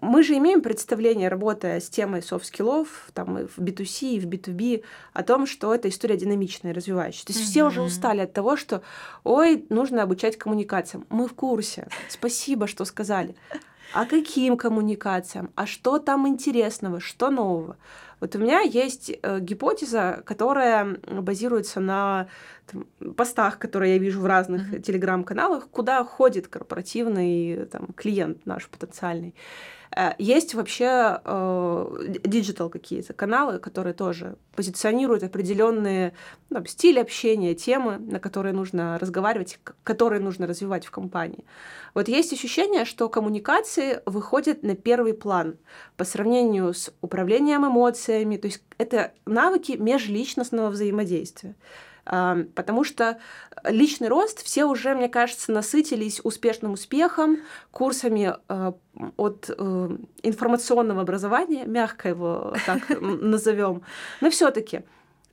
[0.00, 4.20] мы же имеем представление, работая с темой soft skills -ов, там и в B2C, и
[4.20, 7.24] в B2B, о том, что это история динамичная, развивающая.
[7.24, 7.50] То есть mm-hmm.
[7.50, 8.82] все уже устали от того, что,
[9.24, 11.06] ой, нужно обучать коммуникациям.
[11.08, 11.88] Мы в курсе.
[12.08, 13.34] Спасибо, что сказали.
[13.92, 15.50] А каким коммуникациям?
[15.56, 17.00] А что там интересного?
[17.00, 17.76] Что нового?
[18.20, 22.28] Вот у меня есть э, гипотеза, которая базируется на
[22.66, 24.82] там, постах, которые я вижу в разных mm-hmm.
[24.82, 29.34] телеграм-каналах, куда ходит корпоративный там, клиент наш потенциальный.
[29.96, 31.20] Э, есть вообще
[32.24, 36.12] digital э, какие-то каналы, которые тоже позиционируют определенные
[36.48, 41.44] ну, стили общения, темы, на которые нужно разговаривать, которые нужно развивать в компании.
[41.94, 45.56] Вот есть ощущение, что коммуникации выходят на первый план
[45.96, 51.56] по сравнению с управлением эмоциями, то есть это навыки межличностного взаимодействия
[52.10, 53.20] потому что
[53.64, 57.38] личный рост все уже, мне кажется, насытились успешным успехом,
[57.70, 58.72] курсами э,
[59.16, 63.82] от э, информационного образования, мягко его так назовем.
[64.20, 64.82] Но все-таки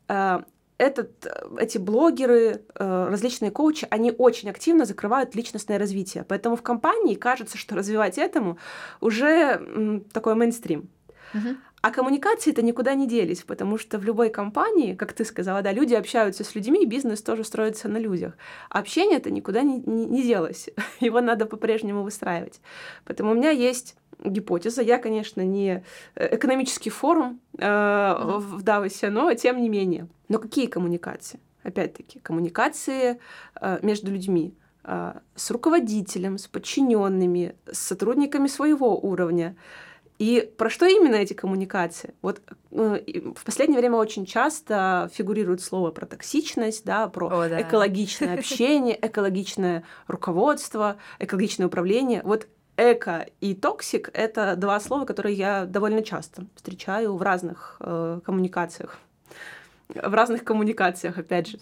[0.08, 0.40] э,
[0.78, 1.26] этот,
[1.60, 6.24] эти блогеры, различные коучи, они очень активно закрывают личностное развитие.
[6.28, 8.60] Поэтому в компании кажется, что развивать этому
[9.02, 10.88] уже такой мейнстрим.
[11.34, 11.58] Uh-huh.
[11.82, 15.94] А коммуникации-то никуда не делись, потому что в любой компании, как ты сказала, да, люди
[15.94, 18.34] общаются с людьми, и бизнес тоже строится на людях.
[18.70, 20.70] А общение-то никуда не, не, не делось.
[21.00, 22.62] Его надо по-прежнему выстраивать.
[23.06, 24.82] Поэтому у меня есть гипотеза.
[24.82, 25.84] Я, конечно, не
[26.16, 28.40] э, экономический форум э, mm-hmm.
[28.40, 30.08] в Давосе, но тем не менее.
[30.30, 31.40] Но какие коммуникации?
[31.64, 33.20] Опять-таки, коммуникации
[33.62, 39.56] э, между людьми э, с руководителем, с подчиненными, с сотрудниками своего уровня.
[40.20, 42.16] И про что именно эти коммуникации?
[42.22, 42.42] Вот
[42.72, 47.62] э, в последнее время очень часто фигурирует слово про токсичность, да, про О, да.
[47.62, 52.22] экологичное общение, экологичное руководство, экологичное управление.
[52.24, 52.48] Вот
[52.78, 58.98] эко и токсик— это два слова, которые я довольно часто встречаю в разных э, коммуникациях.
[59.90, 61.60] В разных коммуникациях, опять же.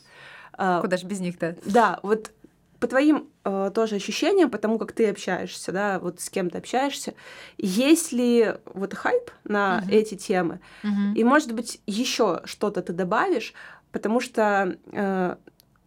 [0.53, 1.57] А, Куда же без них-то?
[1.65, 2.31] Да, вот
[2.79, 7.13] по твоим э, тоже ощущениям, потому как ты общаешься, да, вот с кем ты общаешься,
[7.57, 9.91] есть ли вот хайп на uh-huh.
[9.91, 10.59] эти темы?
[10.83, 11.13] Uh-huh.
[11.15, 13.53] И, может быть, еще что-то ты добавишь,
[13.91, 15.35] потому что э,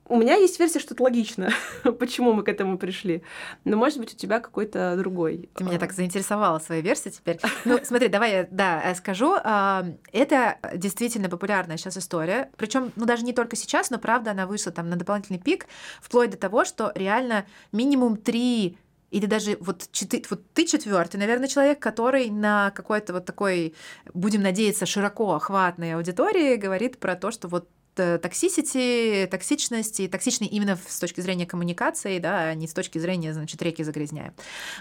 [0.09, 1.51] у меня есть версия, что это логично,
[1.99, 3.23] почему мы к этому пришли.
[3.65, 5.51] Но, может быть, у тебя какой-то другой.
[5.55, 5.81] Ты меня а.
[5.81, 7.39] так заинтересовала своей версией теперь.
[7.65, 9.37] Ну, смотри, давай я да, скажу.
[9.45, 12.51] А, это действительно популярная сейчас история.
[12.57, 15.67] Причем, ну, даже не только сейчас, но правда, она вышла там на дополнительный пик,
[16.01, 18.79] вплоть до того, что реально минимум три
[19.11, 23.75] или даже вот, четы, вот ты четвертый, наверное, человек, который на какой-то вот такой,
[24.13, 30.79] будем надеяться, широко охватной аудитории говорит про то, что вот toxicity, токсичность, и токсичный именно
[30.89, 34.33] с точки зрения коммуникации, да, а не с точки зрения, значит, реки загрязняем.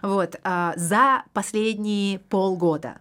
[0.01, 0.35] Вот.
[0.43, 2.99] А за последние полгода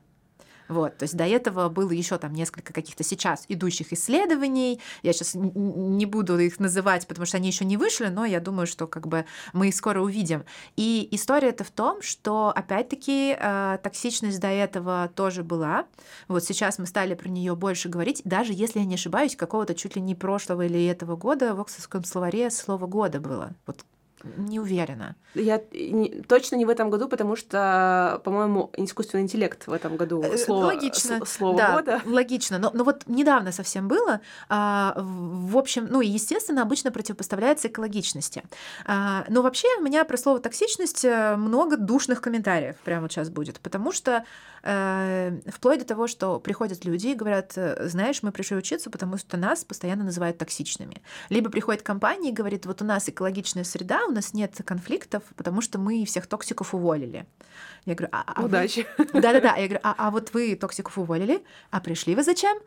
[0.69, 4.81] вот, то есть до этого было еще там несколько каких-то сейчас идущих исследований.
[5.03, 8.67] Я сейчас не буду их называть, потому что они еще не вышли, но я думаю,
[8.67, 10.45] что как бы мы их скоро увидим.
[10.77, 15.87] И история это в том, что опять-таки э, токсичность до этого тоже была.
[16.29, 19.97] Вот сейчас мы стали про нее больше говорить, даже если я не ошибаюсь, какого-то чуть
[19.97, 23.55] ли не прошлого или этого года в Оксфордском словаре слово года было.
[23.67, 23.85] Вот
[24.37, 25.16] не уверена.
[25.35, 30.22] Я не, точно не в этом году, потому что, по-моему, искусственный интеллект в этом году
[30.22, 31.24] э, слово, логично.
[31.27, 32.01] слово да, года.
[32.07, 32.59] Логично.
[32.59, 34.20] Но, но вот недавно совсем было.
[34.49, 38.45] А, в общем, ну и естественно, обычно противопоставляется экологичности.
[38.87, 43.29] А, но вообще у меня про слово токсичность э, много душных комментариев прямо вот сейчас
[43.29, 44.24] будет, потому что
[44.62, 49.37] э, вплоть до того, что приходят люди и говорят, знаешь, мы пришли учиться, потому что
[49.37, 51.03] нас постоянно называют токсичными.
[51.29, 55.61] Либо приходит компания и говорит, вот у нас экологичная среда, у нас нет конфликтов, потому
[55.61, 57.27] что мы всех токсиков уволили.
[57.85, 58.87] Я говорю, а, а удачи.
[59.12, 59.55] Да-да-да.
[59.57, 62.59] Я говорю, а, а вот вы токсиков уволили, а пришли вы зачем?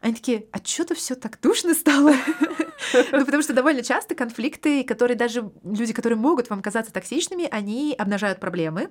[0.00, 2.14] Они такие, а что-то все так душно стало.
[3.12, 7.94] Ну, потому что довольно часто конфликты, которые даже люди, которые могут вам казаться токсичными, они
[7.98, 8.90] обнажают проблемы,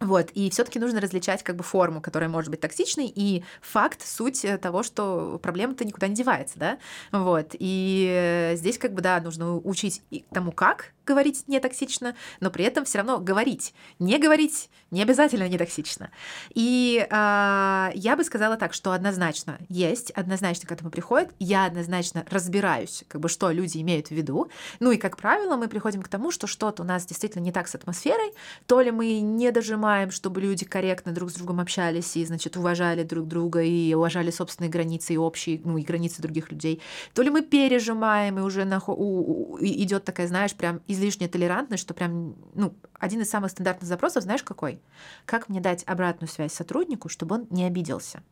[0.00, 4.46] вот, и все-таки нужно различать как бы форму, которая может быть токсичной, и факт, суть
[4.62, 6.78] того, что проблема-то никуда не девается, да,
[7.10, 12.64] вот, и здесь как бы, да, нужно учить тому, как говорить не токсично, но при
[12.64, 13.74] этом все равно говорить.
[13.98, 16.10] Не говорить не обязательно не токсично.
[16.54, 22.24] И э, я бы сказала так, что однозначно есть, однозначно к этому приходит, я однозначно
[22.30, 24.48] разбираюсь, как бы, что люди имеют в виду.
[24.80, 27.68] Ну и, как правило, мы приходим к тому, что что-то у нас действительно не так
[27.68, 28.32] с атмосферой,
[28.66, 33.02] то ли мы не дожимаем, чтобы люди корректно друг с другом общались и, значит, уважали
[33.02, 36.80] друг друга и уважали собственные границы и общие, ну и границы других людей,
[37.12, 38.94] то ли мы пережимаем и уже нахо...
[39.60, 44.24] идет такая, знаешь, прям из излишняя толерантность, что прям, ну, один из самых стандартных запросов,
[44.24, 44.80] знаешь, какой?
[45.24, 48.22] Как мне дать обратную связь сотруднику, чтобы он не обиделся?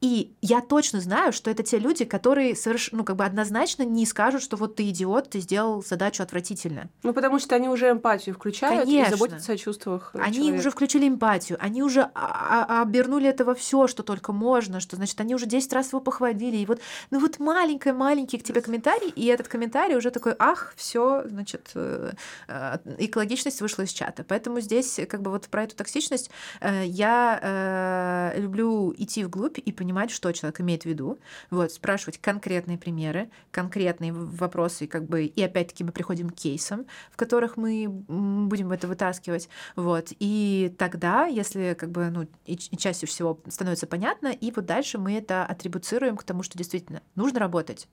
[0.00, 2.88] И я точно знаю, что это те люди, которые соверш...
[2.90, 6.88] ну, как бы однозначно не скажут, что вот ты идиот, ты сделал задачу отвратительно.
[7.02, 9.08] Ну, потому что они уже эмпатию включают Конечно.
[9.08, 10.12] и заботятся о чувствах.
[10.14, 10.58] Они человека.
[10.58, 15.34] уже включили эмпатию, они уже обернули это во все, что только можно, что значит, они
[15.34, 16.56] уже 10 раз его похвалили.
[16.56, 16.80] И вот,
[17.10, 22.12] ну вот маленький-маленький к тебе комментарий, и этот комментарий уже такой, ах, все, значит, э,
[22.48, 24.24] э, экологичность вышла из чата.
[24.26, 26.30] Поэтому здесь, как бы вот про эту токсичность,
[26.62, 31.18] э, я люблю идти вглубь и понимать, что человек имеет в виду,
[31.50, 37.16] вот, спрашивать конкретные примеры, конкретные вопросы, как бы, и опять-таки мы приходим к кейсам, в
[37.16, 43.06] которых мы будем это вытаскивать, вот, и тогда, если, как бы, ну, и, и чаще
[43.06, 47.88] всего становится понятно, и вот дальше мы это атрибуцируем к тому, что действительно нужно работать,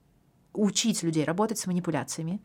[0.52, 2.40] учить людей работать с манипуляциями,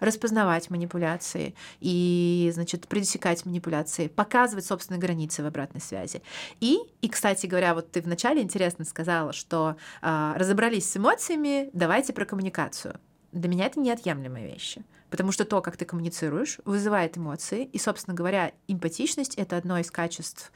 [0.00, 6.22] распознавать манипуляции и, значит, пресекать манипуляции, показывать собственные границы в обратной связи.
[6.60, 12.12] И, и кстати говоря, вот ты вначале интересно сказала, что э, разобрались с эмоциями, давайте
[12.12, 12.98] про коммуникацию.
[13.32, 14.84] Для меня это неотъемлемые вещи.
[15.10, 17.64] Потому что то, как ты коммуницируешь, вызывает эмоции.
[17.64, 20.52] И, собственно говоря, эмпатичность— это одно из качеств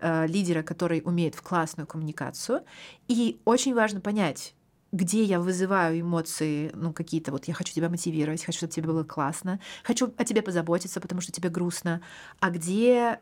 [0.00, 2.62] э, лидера, который умеет в классную коммуникацию.
[3.08, 4.54] И очень важно понять,
[4.96, 9.04] где я вызываю эмоции, ну, какие-то вот я хочу тебя мотивировать, хочу, чтобы тебе было
[9.04, 12.00] классно, хочу о тебе позаботиться, потому что тебе грустно,
[12.40, 13.20] а где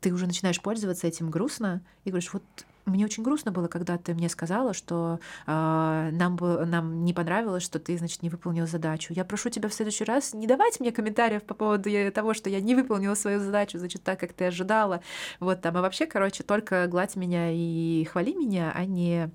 [0.00, 2.42] ты уже начинаешь пользоваться этим грустно и говоришь, вот
[2.84, 7.62] мне очень грустно было, когда ты мне сказала, что э, нам, бы, нам не понравилось,
[7.62, 9.12] что ты, значит, не выполнил задачу.
[9.14, 12.60] Я прошу тебя в следующий раз не давать мне комментариев по поводу того, что я
[12.60, 15.00] не выполнила свою задачу, значит, так, как ты ожидала.
[15.38, 19.30] Вот там, а вообще, короче, только гладь меня и хвали меня, а не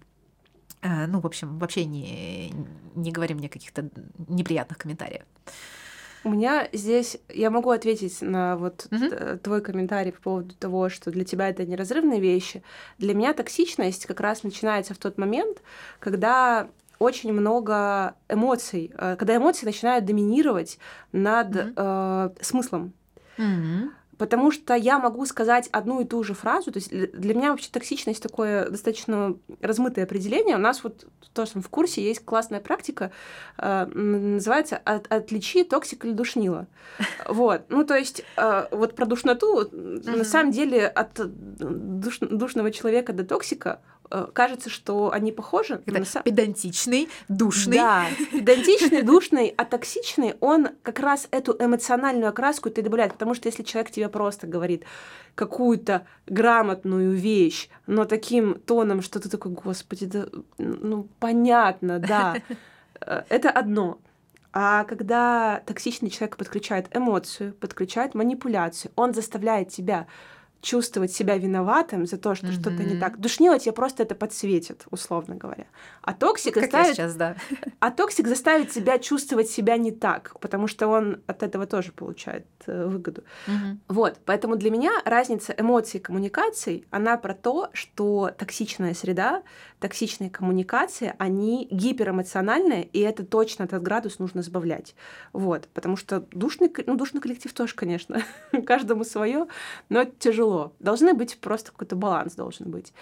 [1.07, 2.51] ну, в общем, вообще не,
[2.95, 3.89] не говори мне каких-то
[4.27, 5.23] неприятных комментариев.
[6.23, 9.37] У меня здесь, я могу ответить на вот угу.
[9.41, 12.63] твой комментарий по поводу того, что для тебя это неразрывные вещи.
[12.97, 15.61] Для меня токсичность как раз начинается в тот момент,
[15.99, 16.67] когда
[16.99, 20.79] очень много эмоций, э, когда эмоции начинают доминировать
[21.11, 22.93] над mm э, смыслом.
[23.37, 23.89] Mm-hmm.
[24.17, 26.71] Потому что я могу сказать одну и ту же фразу.
[26.71, 30.55] То есть для меня вообще токсичность такое достаточно размытое определение.
[30.55, 33.11] У нас вот тоже в курсе есть классная практика,
[33.57, 36.67] э, называется от, «Отличи токсик или душнила».
[37.27, 37.61] Вот.
[37.69, 43.23] Ну, то есть э, вот про душноту, на самом деле от душ, душного человека до
[43.23, 43.81] токсика
[44.33, 45.81] кажется, что они похожи.
[45.85, 46.21] Это на...
[46.21, 47.77] Педантичный, душный.
[47.77, 53.47] Да, педантичный, душный, а токсичный, он как раз эту эмоциональную окраску ты добавляет, потому что
[53.47, 54.83] если человек тебе просто говорит
[55.35, 60.25] какую-то грамотную вещь, но таким тоном, что ты такой, господи, да,
[60.57, 62.37] ну понятно, да,
[63.01, 63.99] э, это одно.
[64.53, 70.07] А когда токсичный человек подключает эмоцию, подключает манипуляцию, он заставляет тебя
[70.61, 72.61] чувствовать себя виноватым за то, что mm-hmm.
[72.61, 73.19] что-то не так.
[73.19, 75.65] Душнило тебе просто это подсветит, условно говоря.
[76.01, 76.95] А токсик ну, заставит...
[76.95, 77.35] сейчас, да.
[77.79, 82.45] А токсик заставит тебя чувствовать себя не так, потому что он от этого тоже получает
[82.65, 83.23] э, выгоду.
[83.47, 83.77] Mm-hmm.
[83.87, 89.43] Вот, поэтому для меня разница эмоций и коммуникаций, она про то, что токсичная среда,
[89.79, 94.95] токсичные коммуникации, они гиперэмоциональные, и это точно этот градус нужно сбавлять.
[95.33, 98.23] Вот, потому что душный, ну, душный коллектив тоже, конечно,
[98.65, 99.47] каждому свое,
[99.89, 100.73] но это тяжело тяжело.
[100.79, 102.93] Должны быть просто какой-то баланс должен быть.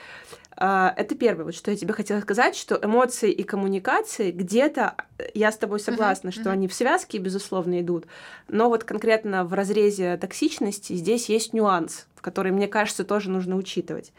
[0.57, 4.95] А, это первое, вот что я тебе хотела сказать, что эмоции и коммуникации где-то,
[5.33, 6.53] я с тобой согласна, uh-huh, что uh-huh.
[6.53, 8.05] они в связке, безусловно, идут,
[8.47, 14.13] но вот конкретно в разрезе токсичности здесь есть нюанс, который, мне кажется, тоже нужно учитывать.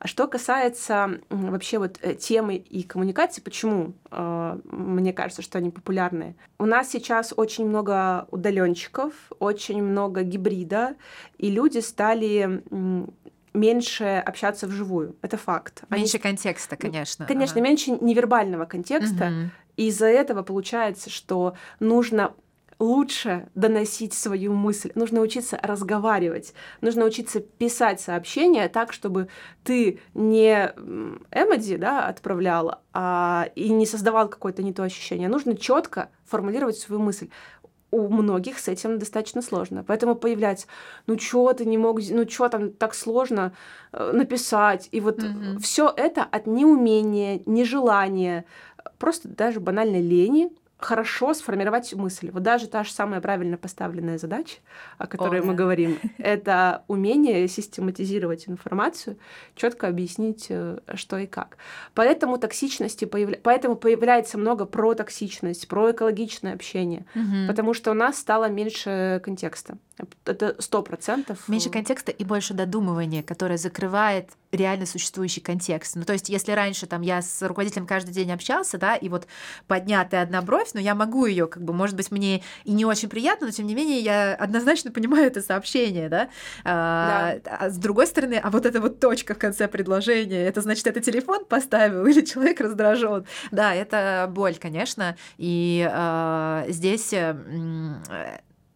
[0.00, 5.70] А что касается вообще вот э, темы и коммуникации, почему э, мне кажется, что они
[5.70, 6.36] популярны?
[6.58, 10.96] У нас сейчас очень много удаленщиков, очень много гибрида,
[11.36, 12.62] и люди стали
[13.52, 15.16] меньше общаться вживую.
[15.20, 15.84] Это факт.
[15.90, 16.22] Меньше Они...
[16.22, 17.26] контекста, конечно.
[17.26, 17.68] Конечно, ага.
[17.68, 19.26] меньше невербального контекста.
[19.26, 19.50] Угу.
[19.76, 22.32] И из-за этого получается, что нужно
[22.80, 29.28] лучше доносить свою мысль, нужно учиться разговаривать, нужно учиться писать сообщения так, чтобы
[29.62, 30.72] ты не
[31.30, 35.28] эмодзи да, отправлял а, и не создавал какое-то не то ощущение.
[35.28, 37.28] Нужно четко формулировать свою мысль
[37.92, 39.84] у многих с этим достаточно сложно.
[39.84, 40.66] Поэтому появляется,
[41.06, 43.52] ну что ты не мог, ну что там так сложно
[43.92, 44.88] э, написать.
[44.92, 45.58] И вот mm-hmm.
[45.58, 48.44] все это от неумения, нежелания,
[48.98, 50.50] просто даже банальной лени
[50.80, 52.30] хорошо сформировать мысль.
[52.30, 54.58] Вот даже та же самая правильно поставленная задача,
[54.98, 55.58] о которой о, мы да.
[55.58, 59.16] говорим, это умение систематизировать информацию,
[59.54, 61.56] четко объяснить, э, что и как.
[61.94, 63.38] Поэтому токсичности появля...
[63.42, 67.46] поэтому появляется много про токсичность, про экологичное общение, угу.
[67.48, 69.78] потому что у нас стало меньше контекста.
[70.24, 71.48] Это сто процентов.
[71.48, 75.96] Меньше контекста и больше додумывания, которое закрывает реально существующий контекст.
[75.96, 79.26] Ну, то есть, если раньше там я с руководителем каждый день общался, да, и вот
[79.66, 83.08] поднятая одна бровь, но я могу ее, как бы, может быть, мне и не очень
[83.08, 86.30] приятно, но тем не менее я однозначно понимаю это сообщение, да.
[86.64, 87.56] А, да.
[87.58, 91.00] А с другой стороны, а вот эта вот точка в конце предложения, это значит, это
[91.00, 93.24] телефон поставил или человек раздражен.
[93.50, 95.16] Да, это боль, конечно.
[95.38, 97.14] И а, здесь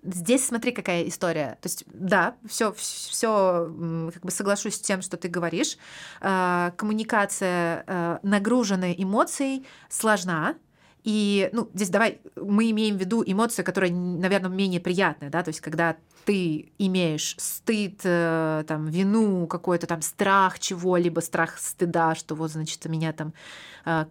[0.05, 1.59] Здесь смотри, какая история.
[1.61, 3.73] То есть, да, все, все,
[4.13, 5.79] как бы соглашусь с тем, что ты говоришь.
[6.21, 10.57] А, коммуникация а, нагруженная эмоцией сложна,
[11.05, 15.51] и, ну, здесь давай, мы имеем в виду эмоции, которые, наверное, менее приятные, да, то
[15.51, 22.35] есть когда ты имеешь стыд, э, там, вину, какой-то там страх чего-либо, страх стыда, что
[22.35, 23.35] вот, значит, меня там,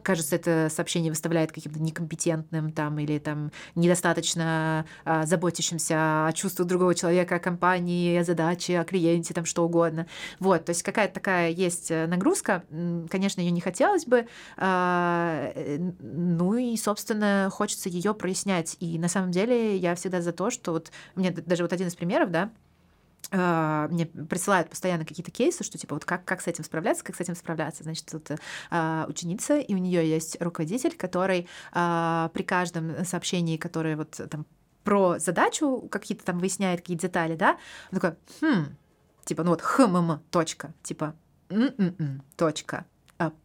[0.02, 6.96] кажется, это сообщение выставляет каким-то некомпетентным там или там недостаточно э, заботящимся о чувствах другого
[6.96, 10.08] человека, о компании, о задаче, о клиенте, там, что угодно.
[10.40, 12.64] Вот, то есть какая-то такая есть нагрузка,
[13.10, 18.78] конечно, ее не хотелось бы, ну и, собственно, хочется ее прояснять.
[18.80, 21.96] И на самом деле я всегда за то, что вот мне даже вот один из
[21.96, 22.63] примеров, да, а,
[23.32, 27.22] мне присылают постоянно какие-то кейсы, что типа вот как, как с этим справляться, как с
[27.22, 27.84] этим справляться.
[27.84, 28.30] Значит, тут
[28.70, 34.46] а, ученица, и у нее есть руководитель, который а, при каждом сообщении, которое вот там
[34.84, 37.58] про задачу какие-то там выясняет какие-то детали, да,
[37.92, 38.76] он такой, хм,
[39.26, 41.16] типа, ну вот, хмм, точка, типа,
[41.50, 42.86] м-м-м, точка,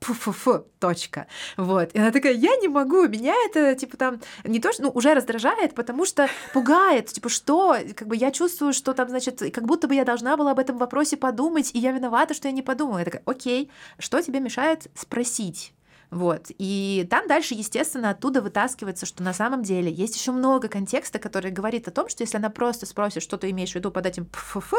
[0.01, 1.27] пф-ф-ф, точка.
[1.57, 1.93] Вот.
[1.93, 5.15] И она такая, я не могу, меня это, типа, там, не то, что, ну, уже
[5.15, 9.89] раздражает, потому что пугает, типа, что, как бы я чувствую, что там, значит, как будто
[9.89, 12.99] бы я должна была об этом вопросе подумать, и я виновата, что я не подумала.
[12.99, 15.73] Я такая, окей, что тебе мешает спросить?
[16.11, 16.47] Вот.
[16.59, 21.51] И там дальше, естественно, оттуда вытаскивается, что на самом деле есть еще много контекста, который
[21.51, 24.25] говорит о том, что если она просто спросит, что ты имеешь в виду под этим
[24.27, 24.73] пф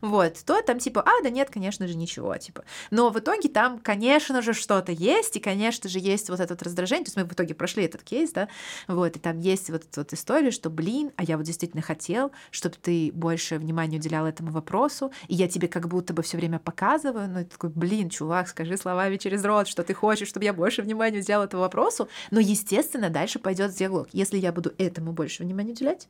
[0.00, 2.64] вот, то там типа, а, да нет, конечно же, ничего, типа.
[2.90, 6.62] Но в итоге там, конечно же, что-то есть, и, конечно же, есть вот это вот
[6.62, 7.04] раздражение.
[7.04, 8.48] То есть мы в итоге прошли этот кейс, да,
[8.88, 12.32] вот, и там есть вот эта вот история, что, блин, а я вот действительно хотел,
[12.50, 16.58] чтобы ты больше внимания уделял этому вопросу, и я тебе как будто бы все время
[16.58, 20.52] показываю, ну, и такой, блин, чувак, скажи словами через рот, что ты хочешь, чтобы я
[20.52, 24.08] больше больше внимания уделял этому вопросу, но, естественно, дальше пойдет диалог.
[24.12, 26.08] Если я буду этому больше внимания уделять,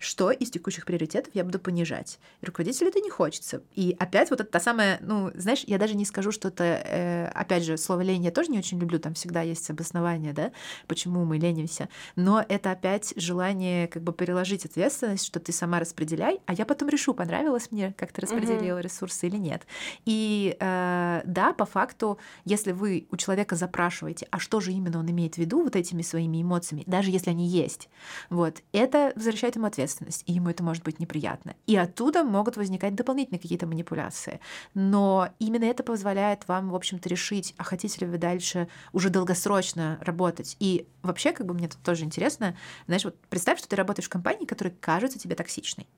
[0.00, 2.18] что из текущих приоритетов я буду понижать.
[2.40, 3.62] И руководителю это не хочется.
[3.74, 7.26] И опять вот это та самая, ну, знаешь, я даже не скажу, что это, э,
[7.34, 10.52] опять же, слово лень я тоже не очень люблю, там всегда есть обоснование, да,
[10.86, 16.40] почему мы ленимся, но это опять желание как бы переложить ответственность, что ты сама распределяй,
[16.46, 18.82] а я потом решу, понравилось мне, как ты распределила mm-hmm.
[18.82, 19.66] ресурсы или нет.
[20.06, 25.10] И э, да, по факту, если вы у человека запрашиваете, а что же именно он
[25.10, 27.90] имеет в виду вот этими своими эмоциями, даже если они есть,
[28.30, 31.54] вот, это возвращает ему ответственность ответственность, и ему это может быть неприятно.
[31.66, 34.40] И оттуда могут возникать дополнительные какие-то манипуляции.
[34.74, 39.98] Но именно это позволяет вам, в общем-то, решить, а хотите ли вы дальше уже долгосрочно
[40.00, 40.56] работать.
[40.60, 44.10] И вообще, как бы мне тут тоже интересно, знаешь, вот представь, что ты работаешь в
[44.10, 45.88] компании, которая кажется тебе токсичной.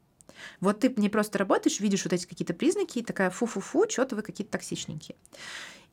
[0.61, 4.23] Вот ты не просто работаешь, видишь вот эти какие-то признаки, и такая фу-фу-фу, что-то вы
[4.23, 5.17] какие-то токсичненькие.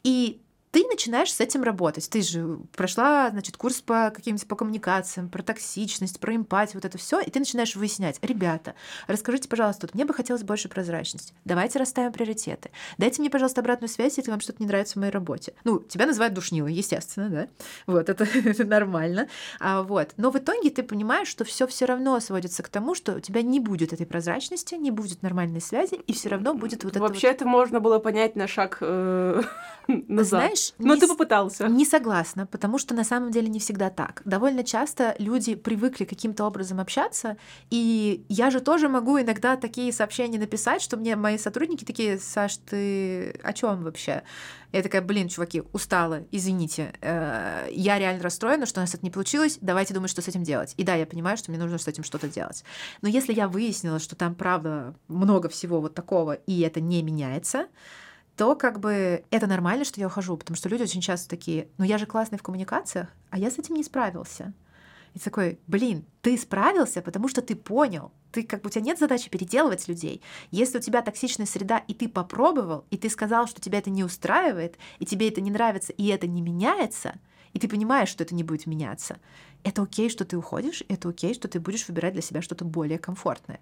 [0.03, 0.41] И
[0.71, 2.09] ты начинаешь с этим работать.
[2.09, 6.97] Ты же прошла, значит, курс по каким-нибудь по коммуникациям, про токсичность, про эмпатию, вот это
[6.97, 8.75] все, и ты начинаешь выяснять, ребята,
[9.07, 11.33] расскажите, пожалуйста, вот мне бы хотелось больше прозрачности.
[11.43, 12.69] Давайте расставим приоритеты.
[12.97, 15.53] Дайте мне, пожалуйста, обратную связь, если вам что-то не нравится в моей работе.
[15.63, 17.47] Ну, тебя называют душнилой, естественно, да?
[17.87, 19.27] Вот, это, это нормально.
[19.59, 20.13] А, вот.
[20.17, 23.41] Но в итоге ты понимаешь, что все все равно сводится к тому, что у тебя
[23.41, 27.01] не будет этой прозрачности, не будет нормальной связи, и все равно будет вот это.
[27.01, 27.35] Вообще вот...
[27.35, 29.41] это можно было понять на шаг э,
[29.87, 30.41] назад.
[30.41, 30.73] Знаешь, знаешь...
[30.77, 31.67] Но не, ты попытался.
[31.67, 34.21] Не согласна, потому что на самом деле не всегда так.
[34.25, 37.37] Довольно часто люди привыкли каким-то образом общаться,
[37.69, 42.57] и я же тоже могу иногда такие сообщения написать, что мне мои сотрудники такие, Саш,
[42.57, 44.23] ты о чем вообще?
[44.71, 46.93] Я такая, блин, чуваки, устала, извините.
[47.01, 49.57] Э, я реально расстроена, что у нас это не получилось.
[49.61, 50.75] Давайте думать, что с этим делать.
[50.77, 52.63] И да, я понимаю, что мне нужно с этим что-то делать.
[53.01, 57.67] Но если я выяснила, что там, правда, много всего вот такого, и это не меняется,
[58.39, 61.83] то как бы это нормально, что я ухожу, потому что люди очень часто такие, ну
[61.83, 64.53] я же классный в коммуникациях, а я с этим не справился.
[65.13, 68.13] И такой, блин, ты справился, потому что ты понял.
[68.31, 70.21] Ты как бы у тебя нет задачи переделывать людей.
[70.51, 74.05] Если у тебя токсичная среда, и ты попробовал, и ты сказал, что тебя это не
[74.05, 77.15] устраивает, и тебе это не нравится, и это не меняется,
[77.53, 79.17] и ты понимаешь, что это не будет меняться,
[79.63, 82.97] это окей, что ты уходишь, это окей, что ты будешь выбирать для себя что-то более
[82.97, 83.59] комфортное.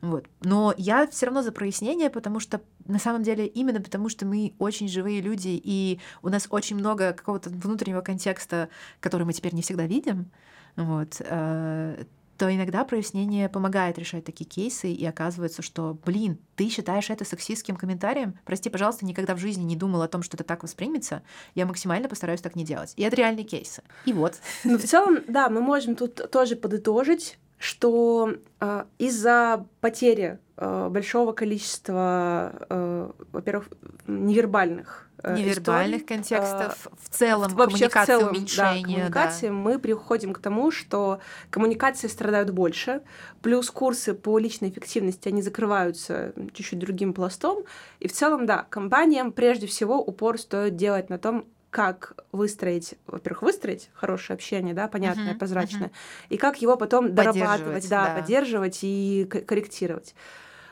[0.00, 0.26] Вот.
[0.42, 4.54] Но я все равно за прояснение, потому что на самом деле именно потому, что мы
[4.58, 8.68] очень живые люди, и у нас очень много какого-то внутреннего контекста,
[9.00, 10.30] который мы теперь не всегда видим,
[10.76, 11.20] вот,
[12.42, 17.24] э, то иногда прояснение помогает решать такие кейсы, и оказывается, что, блин, ты считаешь это
[17.24, 18.36] сексистским комментарием?
[18.44, 21.22] Прости, пожалуйста, никогда в жизни не думал о том, что это так воспримется.
[21.54, 22.94] Я максимально постараюсь так не делать.
[22.96, 23.84] И это реальные кейсы.
[24.06, 24.40] И вот.
[24.64, 31.30] Ну, в целом, да, мы можем тут тоже подытожить, что э, из-за потери э, большого
[31.30, 33.68] количества, э, во-первых,
[34.08, 39.46] невербальных э, невербальных историй, контекстов, э, в целом вообще коммуникации, в целом, уменьшения, да, коммуникации,
[39.46, 39.52] да.
[39.52, 43.02] мы приходим к тому, что коммуникации страдают больше,
[43.42, 47.62] плюс курсы по личной эффективности, они закрываются чуть-чуть другим пластом,
[48.00, 53.42] и в целом, да, компаниям прежде всего упор стоит делать на том, как выстроить, во-первых,
[53.42, 56.26] выстроить хорошее общение, да, понятное, uh-huh, прозрачное, uh-huh.
[56.28, 60.14] и как его потом дорабатывать, да, да, поддерживать и корректировать.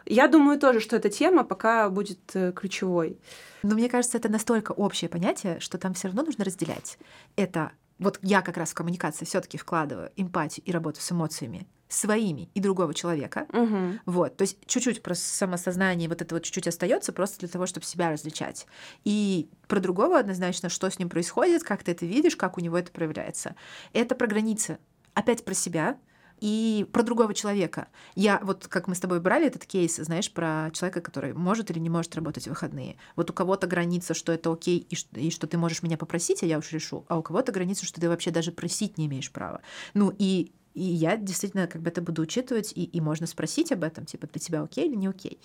[0.04, 3.18] Я думаю тоже, что эта тема пока будет э, ключевой.
[3.62, 6.98] Но мне кажется, это настолько общее понятие, что там все равно нужно разделять.
[7.34, 12.48] Это вот я как раз в коммуникации все-таки вкладываю эмпатию и работу с эмоциями своими
[12.54, 13.46] и другого человека.
[13.52, 14.00] Угу.
[14.06, 17.84] Вот, то есть чуть-чуть про самосознание вот это вот чуть-чуть остается просто для того, чтобы
[17.84, 18.66] себя различать.
[19.04, 22.78] И про другого однозначно, что с ним происходит, как ты это видишь, как у него
[22.78, 23.56] это проявляется.
[23.92, 24.78] Это про границы.
[25.14, 25.98] Опять про себя,
[26.40, 27.88] и про другого человека.
[28.14, 31.78] Я вот, как мы с тобой брали этот кейс, знаешь, про человека, который может или
[31.78, 32.96] не может работать в выходные.
[33.16, 36.42] Вот у кого-то граница, что это окей, и что, и что ты можешь меня попросить,
[36.42, 39.30] а я уж решу, а у кого-то граница, что ты вообще даже просить не имеешь
[39.30, 39.60] права.
[39.94, 43.82] Ну и и я действительно как бы это буду учитывать, и, и можно спросить об
[43.82, 45.40] этом, типа, для тебя окей или не окей.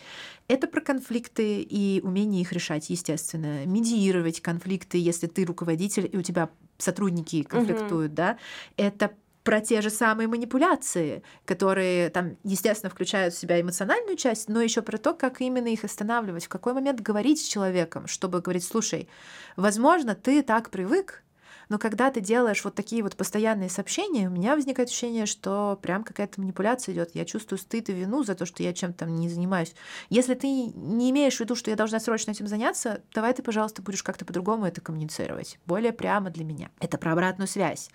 [0.48, 3.66] Это про конфликты и умение их решать, естественно.
[3.66, 8.16] Медиировать конфликты, если ты руководитель, и у тебя сотрудники конфликтуют, угу.
[8.16, 8.38] да.
[8.78, 9.14] Это
[9.46, 14.82] про те же самые манипуляции, которые там, естественно, включают в себя эмоциональную часть, но еще
[14.82, 19.08] про то, как именно их останавливать, в какой момент говорить с человеком, чтобы говорить, слушай,
[19.56, 21.22] возможно, ты так привык,
[21.70, 26.04] но когда ты делаешь вот такие вот постоянные сообщения, у меня возникает ощущение, что прям
[26.04, 27.12] какая-то манипуляция идет.
[27.14, 29.74] Я чувствую стыд и вину за то, что я чем-то не занимаюсь.
[30.10, 33.82] Если ты не имеешь в виду, что я должна срочно этим заняться, давай ты, пожалуйста,
[33.82, 35.60] будешь как-то по-другому это коммуницировать.
[35.66, 36.70] Более прямо для меня.
[36.80, 37.90] Это про обратную связь.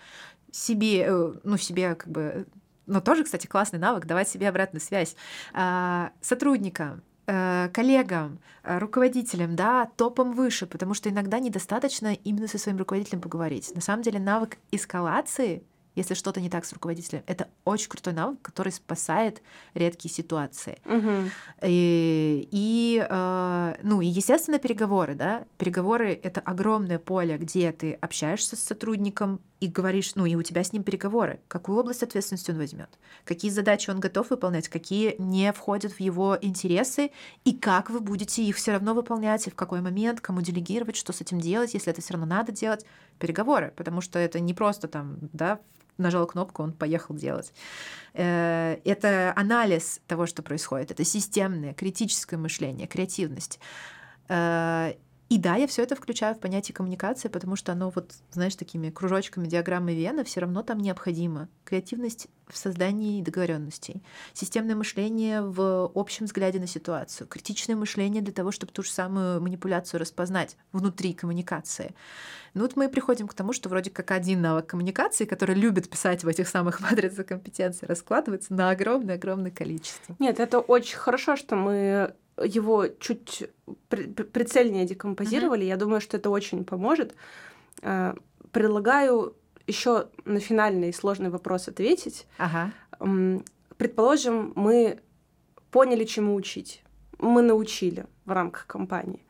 [0.51, 2.45] Себе, э, ну, себе как бы
[2.87, 5.15] но тоже, кстати, классный навык давать себе обратную связь.
[5.53, 7.03] А, сотрудникам,
[7.33, 13.21] Э, коллегам, э, руководителям, да, топом выше, потому что иногда недостаточно именно со своим руководителем
[13.21, 13.73] поговорить.
[13.75, 15.63] На самом деле навык эскалации
[15.95, 17.23] если что-то не так с руководителем.
[17.27, 19.41] Это очень крутой навык, который спасает
[19.73, 20.79] редкие ситуации.
[20.85, 21.29] Угу.
[21.63, 25.45] И, и э, ну, и, естественно, переговоры, да.
[25.57, 30.63] Переговоры— это огромное поле, где ты общаешься с сотрудником и говоришь, ну, и у тебя
[30.63, 31.39] с ним переговоры.
[31.47, 32.89] Какую область ответственности он возьмет,
[33.25, 37.11] какие задачи он готов выполнять, какие не входят в его интересы,
[37.45, 41.13] и как вы будете их все равно выполнять, и в какой момент, кому делегировать, что
[41.13, 42.85] с этим делать, если это все равно надо делать.
[43.19, 45.59] Переговоры, потому что это не просто там, да,
[45.97, 47.53] нажал кнопку, он поехал делать.
[48.13, 53.59] Э, это анализ того, что происходит, это системное, критическое мышление, креативность.
[55.31, 58.89] И да, я все это включаю в понятие коммуникации, потому что оно вот, знаешь, такими
[58.89, 61.47] кружочками, диаграммой Вена все равно там необходимо.
[61.63, 64.03] Креативность в создании договоренностей,
[64.33, 69.41] системное мышление в общем взгляде на ситуацию, критичное мышление для того, чтобы ту же самую
[69.41, 71.95] манипуляцию распознать внутри коммуникации.
[72.53, 76.25] Ну вот мы приходим к тому, что вроде как один навык коммуникации, который любит писать
[76.25, 80.13] в этих самых матрицах компетенций, раскладывается на огромное-огромное количество.
[80.19, 83.49] Нет, это очень хорошо, что мы его чуть
[83.89, 85.63] прицельнее декомпозировали.
[85.63, 85.69] Mm-hmm.
[85.69, 87.15] Я думаю, что это очень поможет.
[87.81, 88.13] Э,
[88.51, 89.35] предлагаю
[89.67, 92.27] еще на финальный сложный вопрос ответить.
[92.37, 92.71] Ага.
[93.77, 94.99] Предположим, мы
[95.71, 96.83] поняли, чему учить.
[97.17, 99.25] Мы научили в рамках компании.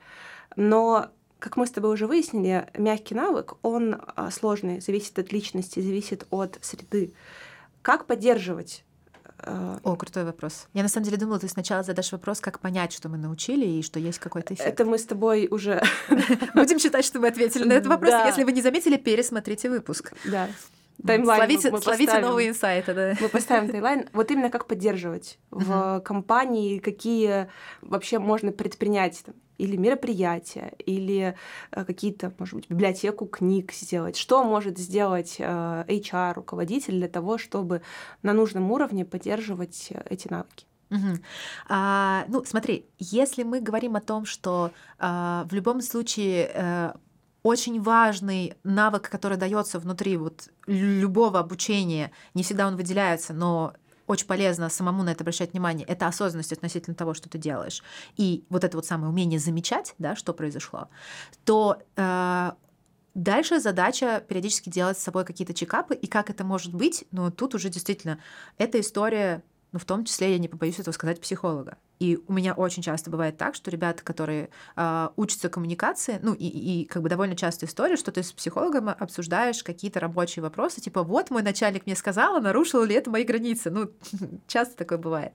[0.56, 1.10] Но,
[1.40, 6.28] как мы с тобой уже выяснили, мягкий навык, он а, сложный, зависит от личности, зависит
[6.32, 7.14] от среды.
[7.82, 8.84] Как поддерживать
[9.44, 10.68] О, крутой вопрос.
[10.74, 13.82] Я на самом деле думала, ты сначала задашь вопрос, как понять, что мы научили и
[13.82, 14.68] что есть какой-то эффект.
[14.68, 15.82] Это мы с тобой уже...
[16.54, 18.14] Будем считать, что мы ответили на этот вопрос.
[18.26, 20.14] Если вы не заметили, пересмотрите выпуск.
[20.26, 20.48] Да.
[21.06, 23.14] Таймлайн словите, мы, словите новые инсайты, да.
[23.20, 24.10] Мы поставим таймлайн.
[24.14, 27.50] Вот именно как поддерживать в компании, какие
[27.82, 31.36] вообще можно предпринять там, или мероприятия, или
[31.72, 34.18] э, какие-то, может быть, библиотеку книг сделать.
[34.18, 37.84] Что может сделать э, HR-руководитель для того, чтобы
[38.24, 40.66] на нужном уровне поддерживать э, эти навыки?
[40.90, 41.20] Угу.
[41.70, 46.96] А, ну, смотри, если мы говорим о том, что а, в любом случае а,
[47.44, 53.74] очень важный навык, который дается внутри вот любого обучения, не всегда он выделяется, но
[54.12, 57.84] очень полезно самому на это обращать внимание, это осознанность относительно того, что ты делаешь,
[58.18, 60.90] и вот это вот самое умение замечать, да, что произошло,
[61.46, 62.52] то э,
[63.14, 67.56] Дальше задача периодически делать с собой какие-то чекапы, и как это может быть, ну, тут
[67.56, 68.20] уже действительно,
[68.58, 69.44] эта история,
[69.74, 71.78] ну, в том числе, я не побоюсь этого сказать, психолога.
[72.02, 76.48] И у меня очень часто бывает так, что ребята, которые э, учатся коммуникации, ну и,
[76.48, 81.04] и как бы довольно частая история, что ты с психологом обсуждаешь какие-то рабочие вопросы, типа
[81.04, 83.70] вот мой начальник мне сказала, нарушил ли это мои границы.
[83.70, 83.92] Ну,
[84.48, 85.34] часто такое бывает.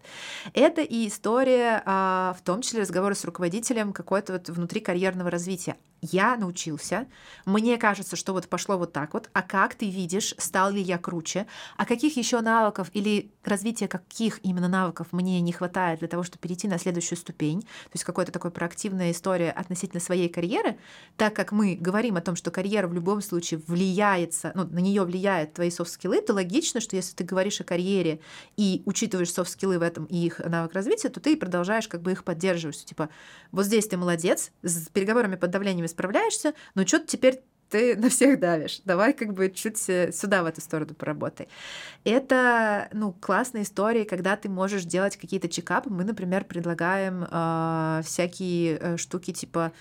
[0.55, 5.77] Это и история, э, в том числе разговоры с руководителем какой-то вот внутри карьерного развития.
[6.03, 7.07] Я научился,
[7.47, 10.99] мне кажется, что вот пошло вот так вот, а как ты видишь, стал ли я
[10.99, 16.23] круче, а каких еще навыков или развития каких именно навыков мне не хватает для того,
[16.23, 20.79] чтобы перейти перейти на следующую ступень, то есть какая-то такая проактивная история относительно своей карьеры,
[21.17, 25.05] так как мы говорим о том, что карьера в любом случае влияется, ну, на нее
[25.05, 28.21] влияют твои софт-скиллы, то логично, что если ты говоришь о карьере
[28.57, 32.25] и учитываешь софт-скиллы в этом и их навык развития, то ты продолжаешь как бы их
[32.25, 32.85] поддерживать.
[32.85, 33.11] Типа,
[33.53, 38.39] вот здесь ты молодец, с переговорами под давлением справляешься, но что-то теперь ты на всех
[38.41, 38.81] давишь.
[38.85, 41.49] Давай как бы чуть э, сюда, в эту сторону поработай.
[42.05, 45.91] Это, ну, классная история, когда ты можешь делать какие-то чекапы.
[45.91, 49.73] Мы, например, предлагаем э, всякие штуки типа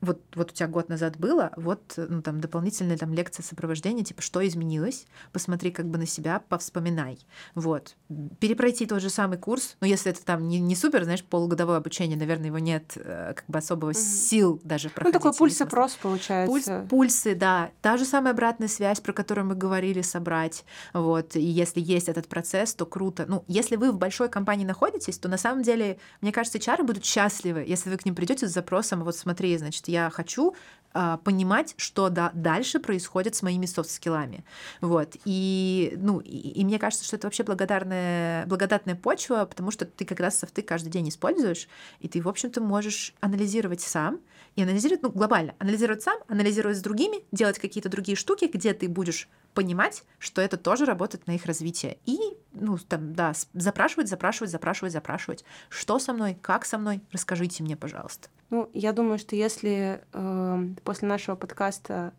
[0.00, 4.22] вот, вот у тебя год назад было, вот ну, там дополнительная там лекция сопровождения, типа,
[4.22, 7.18] что изменилось, посмотри как бы на себя, повспоминай.
[7.54, 7.96] Вот.
[8.38, 12.16] Перепройти тот же самый курс, но если это там не, не супер, знаешь, полугодовое обучение,
[12.16, 13.98] наверное, его нет э, как бы особого угу.
[13.98, 15.14] сил даже проходить.
[15.14, 16.50] Ну, такой пульс-опрос получается.
[16.50, 17.70] Пульс, пульсы, да.
[17.82, 20.64] Та же самая обратная связь, про которую мы говорили, собрать.
[20.92, 21.34] Вот.
[21.34, 23.24] И если есть этот процесс, то круто.
[23.26, 27.04] Ну, если вы в большой компании находитесь, то на самом деле, мне кажется, HR будут
[27.04, 30.54] счастливы, если вы к ним придете с запросом, вот смотри, значит, я хочу
[30.94, 34.44] а, понимать, что да, дальше происходит с моими софт-скиллами.
[34.80, 35.16] Вот.
[35.24, 40.04] И, ну, и, и мне кажется, что это вообще благодарная, благодатная почва, потому что ты
[40.04, 41.68] как раз софты каждый день используешь,
[42.00, 44.18] и ты, в общем-то, можешь анализировать сам,
[44.56, 48.88] и анализировать, ну, глобально, анализировать сам, анализировать с другими, делать какие-то другие штуки, где ты
[48.88, 51.98] будешь понимать, что это тоже работает на их развитие.
[52.06, 52.18] И,
[52.52, 55.44] ну, там, да, запрашивать, запрашивать, запрашивать, запрашивать.
[55.68, 58.28] Что со мной, как со мной, расскажите мне, пожалуйста.
[58.50, 62.12] Ну, я думаю, что если э, после нашего подкаста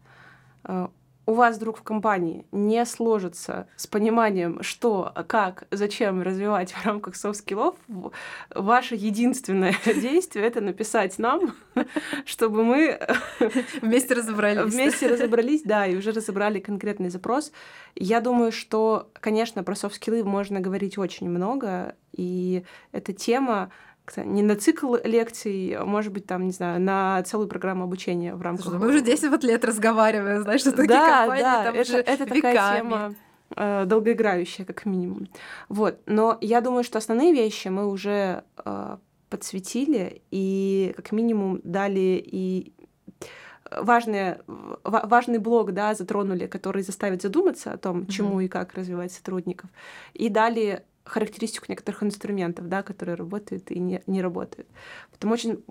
[0.63, 0.87] э,
[1.29, 7.15] у вас вдруг в компании не сложится с пониманием, что, как, зачем развивать в рамках
[7.15, 7.75] софт-скиллов,
[8.49, 11.53] ваше единственное действие— это написать нам,
[12.25, 12.99] чтобы мы
[13.79, 14.73] вместе разобрались.
[14.73, 17.51] Вместе разобрались, да, и уже разобрали конкретный запрос.
[17.93, 23.69] Я думаю, что, конечно, про софт-скиллы можно говорить очень много, и эта тема,
[24.17, 28.41] не на цикл лекций, а может быть, там, не знаю, на целую программу обучения в
[28.41, 28.73] рамках...
[28.73, 32.25] мы уже 10 вот лет разговариваем, знаешь, что такие да, компании да, там это, это
[32.25, 33.15] такая тема
[33.55, 35.27] э, долгоиграющая, как минимум.
[35.67, 35.99] Вот.
[36.05, 38.97] Но я думаю, что основные вещи мы уже э,
[39.29, 42.73] подсветили и как минимум дали и
[43.71, 44.37] важный,
[44.83, 48.45] важный блок да, затронули, который заставит задуматься о том, чему mm-hmm.
[48.45, 49.69] и как развивать сотрудников,
[50.13, 54.67] и дали характеристику некоторых инструментов, да, которые работают и не, не работают.
[55.11, 55.63] Поэтому очень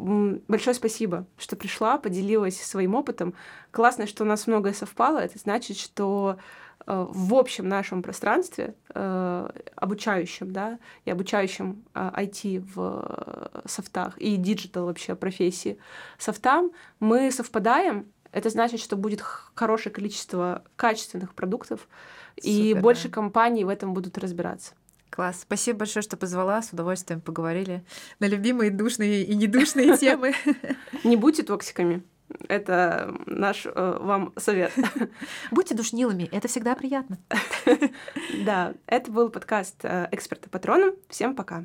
[0.49, 3.35] большое спасибо, что пришла, поделилась своим опытом.
[3.71, 5.19] Классно, что у нас многое совпало.
[5.19, 6.39] Это значит, что
[6.87, 14.37] э, в общем нашем пространстве, э, обучающем, да, и обучающем э, IT в софтах и
[14.36, 15.79] digital вообще профессии
[16.19, 18.07] софтам, мы совпадаем.
[18.33, 21.89] Это значит, что будет хорошее количество качественных продуктов,
[22.37, 23.15] Супер, и больше да.
[23.15, 24.75] компаний в этом будут разбираться.
[25.19, 25.40] Класс.
[25.40, 26.62] Спасибо большое, что позвала.
[26.62, 27.85] С удовольствием поговорили
[28.20, 30.32] на любимые душные и недушные темы.
[31.03, 32.05] Не будьте токсиками.
[32.49, 34.70] Это наш э, вам совет.
[35.51, 37.19] Будьте душнилами, это всегда приятно.
[38.45, 40.95] Да, это был подкаст э, «Эксперты патроном».
[41.09, 41.65] Всем пока.